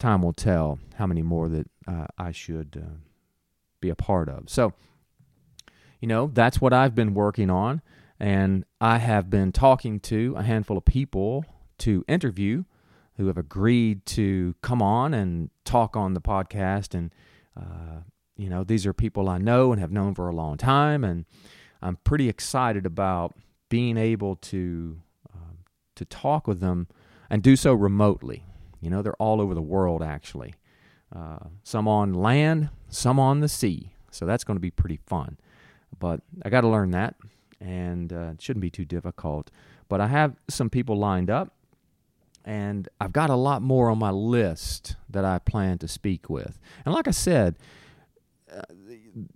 time 0.02 0.22
will 0.22 0.34
tell 0.34 0.80
how 0.96 1.08
many 1.08 1.22
more 1.22 1.48
that 1.50 1.68
uh, 1.88 2.08
I 2.18 2.32
should 2.32 2.82
uh, 2.82 2.96
be 3.80 3.90
a 3.90 3.96
part 3.96 4.28
of. 4.28 4.50
So, 4.50 4.74
you 6.00 6.08
know, 6.08 6.30
that's 6.34 6.60
what 6.60 6.74
I've 6.74 6.96
been 6.96 7.14
working 7.14 7.50
on, 7.50 7.82
and 8.20 8.66
I 8.80 8.98
have 8.98 9.30
been 9.30 9.52
talking 9.52 10.00
to 10.02 10.36
a 10.38 10.44
handful 10.44 10.78
of 10.78 10.86
people 10.86 11.46
to 11.80 12.04
interview 12.08 12.64
who 13.18 13.28
have 13.28 13.38
agreed 13.38 14.06
to 14.08 14.56
come 14.62 14.82
on 14.82 15.14
and 15.14 15.50
talk 15.66 15.96
on 15.96 16.14
the 16.14 16.22
podcast. 16.22 16.96
And, 16.96 17.14
uh, 17.56 18.02
you 18.36 18.50
know, 18.50 18.64
these 18.64 18.86
are 18.86 18.94
people 18.94 19.30
I 19.30 19.38
know 19.38 19.72
and 19.72 19.80
have 19.80 19.92
known 19.92 20.16
for 20.16 20.28
a 20.28 20.36
long 20.36 20.58
time. 20.58 21.04
And 21.04 21.26
I'm 21.82 21.98
pretty 22.04 22.30
excited 22.30 22.86
about 22.86 23.36
being 23.70 23.98
able 23.98 24.38
to, 24.38 25.02
um, 25.34 25.58
to 25.96 26.06
talk 26.06 26.48
with 26.48 26.62
them 26.62 26.88
and 27.30 27.44
do 27.44 27.56
so 27.56 27.74
remotely. 27.74 28.46
You 28.82 28.90
know, 28.90 29.02
they're 29.02 29.16
all 29.16 29.40
over 29.40 29.54
the 29.54 29.62
world, 29.62 30.04
actually. 30.04 30.56
Uh, 31.16 31.38
some 31.64 31.88
on 31.88 32.14
land, 32.14 32.70
some 32.90 33.20
on 33.20 33.40
the 33.40 33.48
sea. 33.48 33.94
So 34.12 34.26
that's 34.26 34.44
going 34.44 34.58
to 34.58 34.62
be 34.62 34.72
pretty 34.72 35.00
fun. 35.06 35.38
But 36.00 36.22
I 36.44 36.50
got 36.50 36.62
to 36.62 36.68
learn 36.68 36.92
that, 36.92 37.16
and 37.60 38.12
uh, 38.12 38.32
it 38.34 38.42
shouldn't 38.42 38.62
be 38.62 38.70
too 38.70 38.86
difficult. 38.86 39.52
But 39.88 40.02
I 40.02 40.08
have 40.08 40.36
some 40.50 40.70
people 40.70 40.98
lined 40.98 41.30
up 41.30 41.54
and 42.46 42.88
I've 43.00 43.14
got 43.14 43.30
a 43.30 43.36
lot 43.36 43.62
more 43.62 43.90
on 43.90 44.00
my 44.00 44.10
list 44.10 44.96
that 45.10 45.26
I 45.26 45.40
plan 45.40 45.78
to 45.80 45.88
speak 45.88 46.30
with. 46.30 46.60
And 46.86 46.94
like 46.94 47.08
I 47.08 47.12
said, 47.12 47.56
uh, 48.52 48.62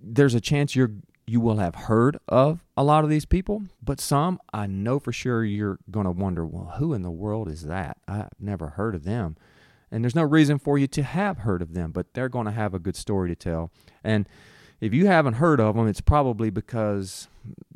there's 0.02 0.34
a 0.34 0.42
chance 0.42 0.76
you're 0.76 0.92
you 1.28 1.40
will 1.40 1.58
have 1.58 1.76
heard 1.76 2.18
of 2.28 2.64
a 2.78 2.84
lot 2.84 3.04
of 3.04 3.10
these 3.10 3.26
people, 3.26 3.64
but 3.84 4.00
some 4.00 4.40
I 4.54 4.68
know 4.68 5.00
for 5.00 5.12
sure 5.12 5.44
you're 5.44 5.80
going 5.90 6.06
to 6.06 6.12
wonder, 6.12 6.46
well, 6.46 6.76
who 6.78 6.94
in 6.94 7.02
the 7.02 7.12
world 7.12 7.48
is 7.48 7.64
that? 7.64 7.98
I've 8.08 8.30
never 8.40 8.70
heard 8.70 8.96
of 8.96 9.04
them. 9.04 9.36
And 9.92 10.04
there's 10.04 10.16
no 10.16 10.24
reason 10.24 10.60
for 10.60 10.78
you 10.78 10.88
to 10.88 11.04
have 11.04 11.40
heard 11.40 11.62
of 11.62 11.74
them, 11.74 11.92
but 11.92 12.14
they're 12.14 12.30
going 12.30 12.46
to 12.46 12.52
have 12.52 12.74
a 12.74 12.80
good 12.80 12.96
story 12.96 13.30
to 13.30 13.36
tell. 13.36 13.72
And 14.04 14.28
if 14.82 14.94
you 14.94 15.08
haven't 15.08 15.36
heard 15.36 15.60
of 15.60 15.76
them, 15.76 15.88
it's 15.88 16.02
probably 16.02 16.50
because 16.50 17.28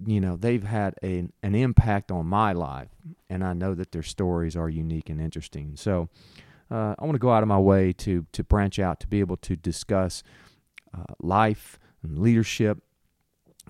you 0.06 0.20
know 0.20 0.36
they've 0.36 0.64
had 0.64 0.96
a, 1.04 1.28
an 1.42 1.56
impact 1.56 2.12
on 2.12 2.26
my 2.26 2.52
life, 2.52 2.90
and 3.30 3.44
I 3.44 3.54
know 3.54 3.74
that 3.74 3.92
their 3.92 4.04
stories 4.04 4.56
are 4.56 4.70
unique 4.70 5.10
and 5.10 5.22
interesting. 5.22 5.76
So 5.76 6.10
uh, 6.70 6.96
I 7.00 7.06
want 7.06 7.14
to 7.14 7.20
go 7.20 7.32
out 7.32 7.44
of 7.44 7.48
my 7.48 7.60
way 7.60 7.94
to 7.94 8.26
to 8.32 8.44
branch 8.44 8.80
out 8.80 9.00
to 9.00 9.08
be 9.08 9.22
able 9.22 9.38
to 9.38 9.56
discuss 9.56 10.24
uh, 10.94 11.14
life 11.20 11.80
and 12.04 12.20
leadership, 12.20 12.80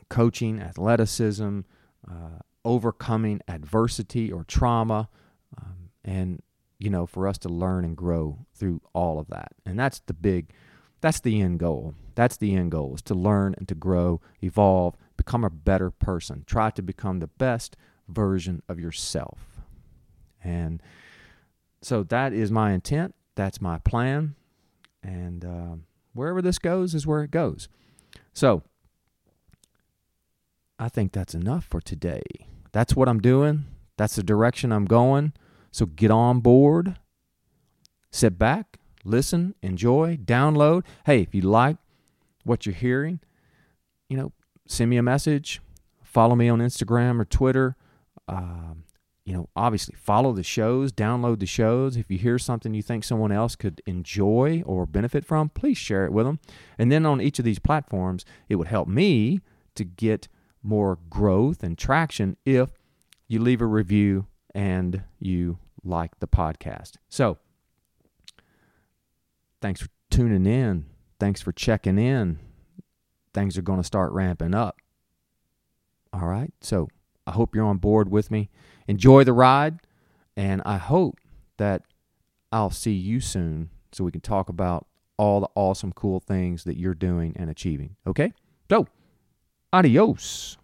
coaching, 0.10 0.60
athleticism, 0.60 1.62
uh, 2.10 2.40
overcoming 2.66 3.42
adversity 3.48 4.32
or 4.32 4.44
trauma, 4.44 5.10
um, 5.58 5.90
and 6.04 6.42
you 6.78 6.90
know 6.90 7.06
for 7.06 7.28
us 7.28 7.38
to 7.40 7.50
learn 7.50 7.86
and 7.86 7.96
grow 7.96 8.46
through 8.54 8.82
all 8.94 9.20
of 9.20 9.28
that. 9.28 9.54
And 9.66 9.80
that's 9.80 10.00
the 10.02 10.14
big 10.14 10.54
that's 11.02 11.20
the 11.20 11.42
end 11.42 11.60
goal. 11.60 11.96
That's 12.16 12.38
the 12.38 12.56
end 12.56 12.72
goal 12.72 12.96
is 12.96 13.02
to 13.04 13.14
learn 13.14 13.56
and 13.58 13.68
to 13.70 13.76
grow, 13.76 14.22
evolve, 14.42 14.96
become 15.16 15.44
a 15.44 15.50
better 15.50 15.90
person. 15.90 16.44
Try 16.46 16.72
to 16.72 16.82
become 16.82 17.20
the 17.20 17.28
best 17.28 17.78
version 18.08 18.62
of 18.68 18.80
yourself. 18.80 19.62
And 20.44 20.82
so 21.82 22.04
that 22.04 22.34
is 22.34 22.52
my 22.52 22.74
intent. 22.74 23.16
That's 23.36 23.62
my 23.62 23.78
plan. 23.80 24.36
And 25.02 25.46
uh, 25.46 25.76
wherever 26.14 26.42
this 26.42 26.60
goes 26.60 26.94
is 26.94 27.08
where 27.08 27.24
it 27.24 27.32
goes. 27.32 27.70
So 28.34 28.64
I 30.80 30.88
think 30.88 31.12
that's 31.12 31.36
enough 31.36 31.66
for 31.66 31.82
today. 31.82 32.24
That's 32.72 32.96
what 32.96 33.10
I'm 33.10 33.20
doing. 33.20 33.66
That's 33.98 34.16
the 34.16 34.24
direction 34.24 34.72
I'm 34.72 34.86
going. 34.86 35.34
So 35.72 35.86
get 35.86 36.10
on 36.10 36.40
board, 36.40 36.98
sit 38.12 38.40
back, 38.40 38.78
listen, 39.04 39.56
enjoy, 39.62 40.18
download. 40.24 40.86
Hey, 41.06 41.22
if 41.22 41.36
you 41.36 41.42
like 41.42 41.78
what 42.44 42.66
you're 42.66 42.74
hearing, 42.74 43.20
you 44.08 44.18
know, 44.18 44.32
send 44.66 44.90
me 44.90 44.98
a 44.98 45.04
message, 45.04 45.62
follow 46.02 46.36
me 46.36 46.48
on 46.48 46.60
Instagram 46.60 47.20
or 47.20 47.26
Twitter. 47.26 47.76
Um, 48.28 48.86
you 49.26 49.34
know, 49.34 49.50
obviously 49.56 49.96
follow 49.96 50.32
the 50.34 50.44
shows, 50.44 50.92
download 50.92 51.40
the 51.40 51.46
shows. 51.46 51.98
If 51.98 52.10
you 52.10 52.18
hear 52.18 52.40
something 52.40 52.74
you 52.74 52.82
think 52.82 53.04
someone 53.04 53.32
else 53.32 53.56
could 53.56 53.82
enjoy 53.86 54.64
or 54.66 54.88
benefit 54.88 55.26
from, 55.26 55.50
please 55.50 55.78
share 55.78 56.06
it 56.06 56.14
with 56.14 56.26
them. 56.26 56.40
And 56.80 56.92
then 56.92 57.06
on 57.06 57.22
each 57.22 57.38
of 57.38 57.46
these 57.46 57.60
platforms, 57.60 58.26
it 58.48 58.56
would 58.56 58.68
help 58.68 58.88
me 58.88 59.42
to 59.76 59.84
get 59.84 60.30
more 60.62 61.00
growth 61.10 61.64
and 61.64 61.78
traction 61.78 62.38
if 62.46 62.70
you 63.28 63.40
leave 63.40 63.62
a 63.62 63.66
review 63.66 64.28
and 64.54 65.04
you 65.20 65.60
like 65.84 66.20
the 66.20 66.28
podcast. 66.28 66.94
So, 67.08 67.38
Thanks 69.62 69.82
for 69.82 69.90
tuning 70.10 70.46
in. 70.46 70.86
Thanks 71.20 71.42
for 71.42 71.52
checking 71.52 71.98
in. 71.98 72.40
Things 73.34 73.58
are 73.58 73.62
going 73.62 73.80
to 73.80 73.86
start 73.86 74.12
ramping 74.12 74.56
up. 74.56 74.78
All 76.14 76.28
right. 76.28 76.52
So 76.62 76.88
I 77.28 77.32
hope 77.32 77.54
you're 77.54 77.66
on 77.66 77.78
board 77.78 78.10
with 78.10 78.32
me. 78.32 78.50
Enjoy 78.88 79.24
the 79.24 79.34
ride. 79.34 79.80
And 80.36 80.62
I 80.66 80.78
hope 80.78 81.20
that 81.58 81.84
I'll 82.52 82.72
see 82.72 82.94
you 82.94 83.20
soon 83.20 83.70
so 83.92 84.04
we 84.04 84.12
can 84.12 84.22
talk 84.22 84.50
about 84.50 84.88
all 85.18 85.42
the 85.42 85.50
awesome, 85.54 85.92
cool 85.92 86.22
things 86.22 86.64
that 86.64 86.78
you're 86.78 86.94
doing 86.94 87.34
and 87.36 87.50
achieving. 87.50 87.98
Okay? 88.08 88.32
So, 88.70 88.88
adios. 89.72 90.58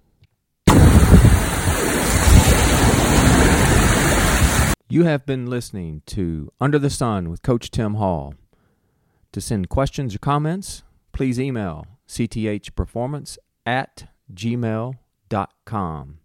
You 4.88 5.04
have 5.04 5.26
been 5.26 5.48
listening 5.48 6.04
to 6.08 6.52
Under 6.62 6.80
the 6.80 6.90
Sun 6.90 7.30
with 7.30 7.42
Coach 7.42 7.72
Tim 7.72 7.96
Hall. 7.96 8.36
To 9.34 9.42
send 9.42 9.68
questions 9.70 10.16
or 10.16 10.20
comments, 10.20 10.84
please 11.12 11.38
email 11.40 11.88
cthperformance 12.08 13.38
at 13.66 14.08
gmail.com 14.34 16.20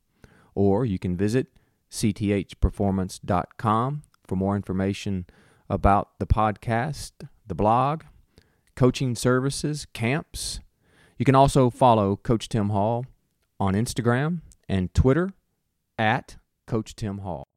or 0.54 0.84
you 0.84 0.98
can 0.98 1.16
visit 1.16 1.46
cthperformance.com 1.90 4.02
for 4.26 4.36
more 4.36 4.56
information 4.56 5.26
about 5.68 6.18
the 6.18 6.26
podcast, 6.26 7.12
the 7.46 7.54
blog, 7.54 8.02
coaching 8.76 9.14
services, 9.14 9.86
camps. 9.92 10.60
You 11.20 11.26
can 11.26 11.34
also 11.34 11.68
follow 11.68 12.16
Coach 12.16 12.48
Tim 12.48 12.70
Hall 12.70 13.04
on 13.60 13.74
Instagram 13.74 14.40
and 14.70 14.94
Twitter 14.94 15.34
at 15.98 16.38
Coach 16.66 16.96
Tim 16.96 17.18
Hall. 17.18 17.49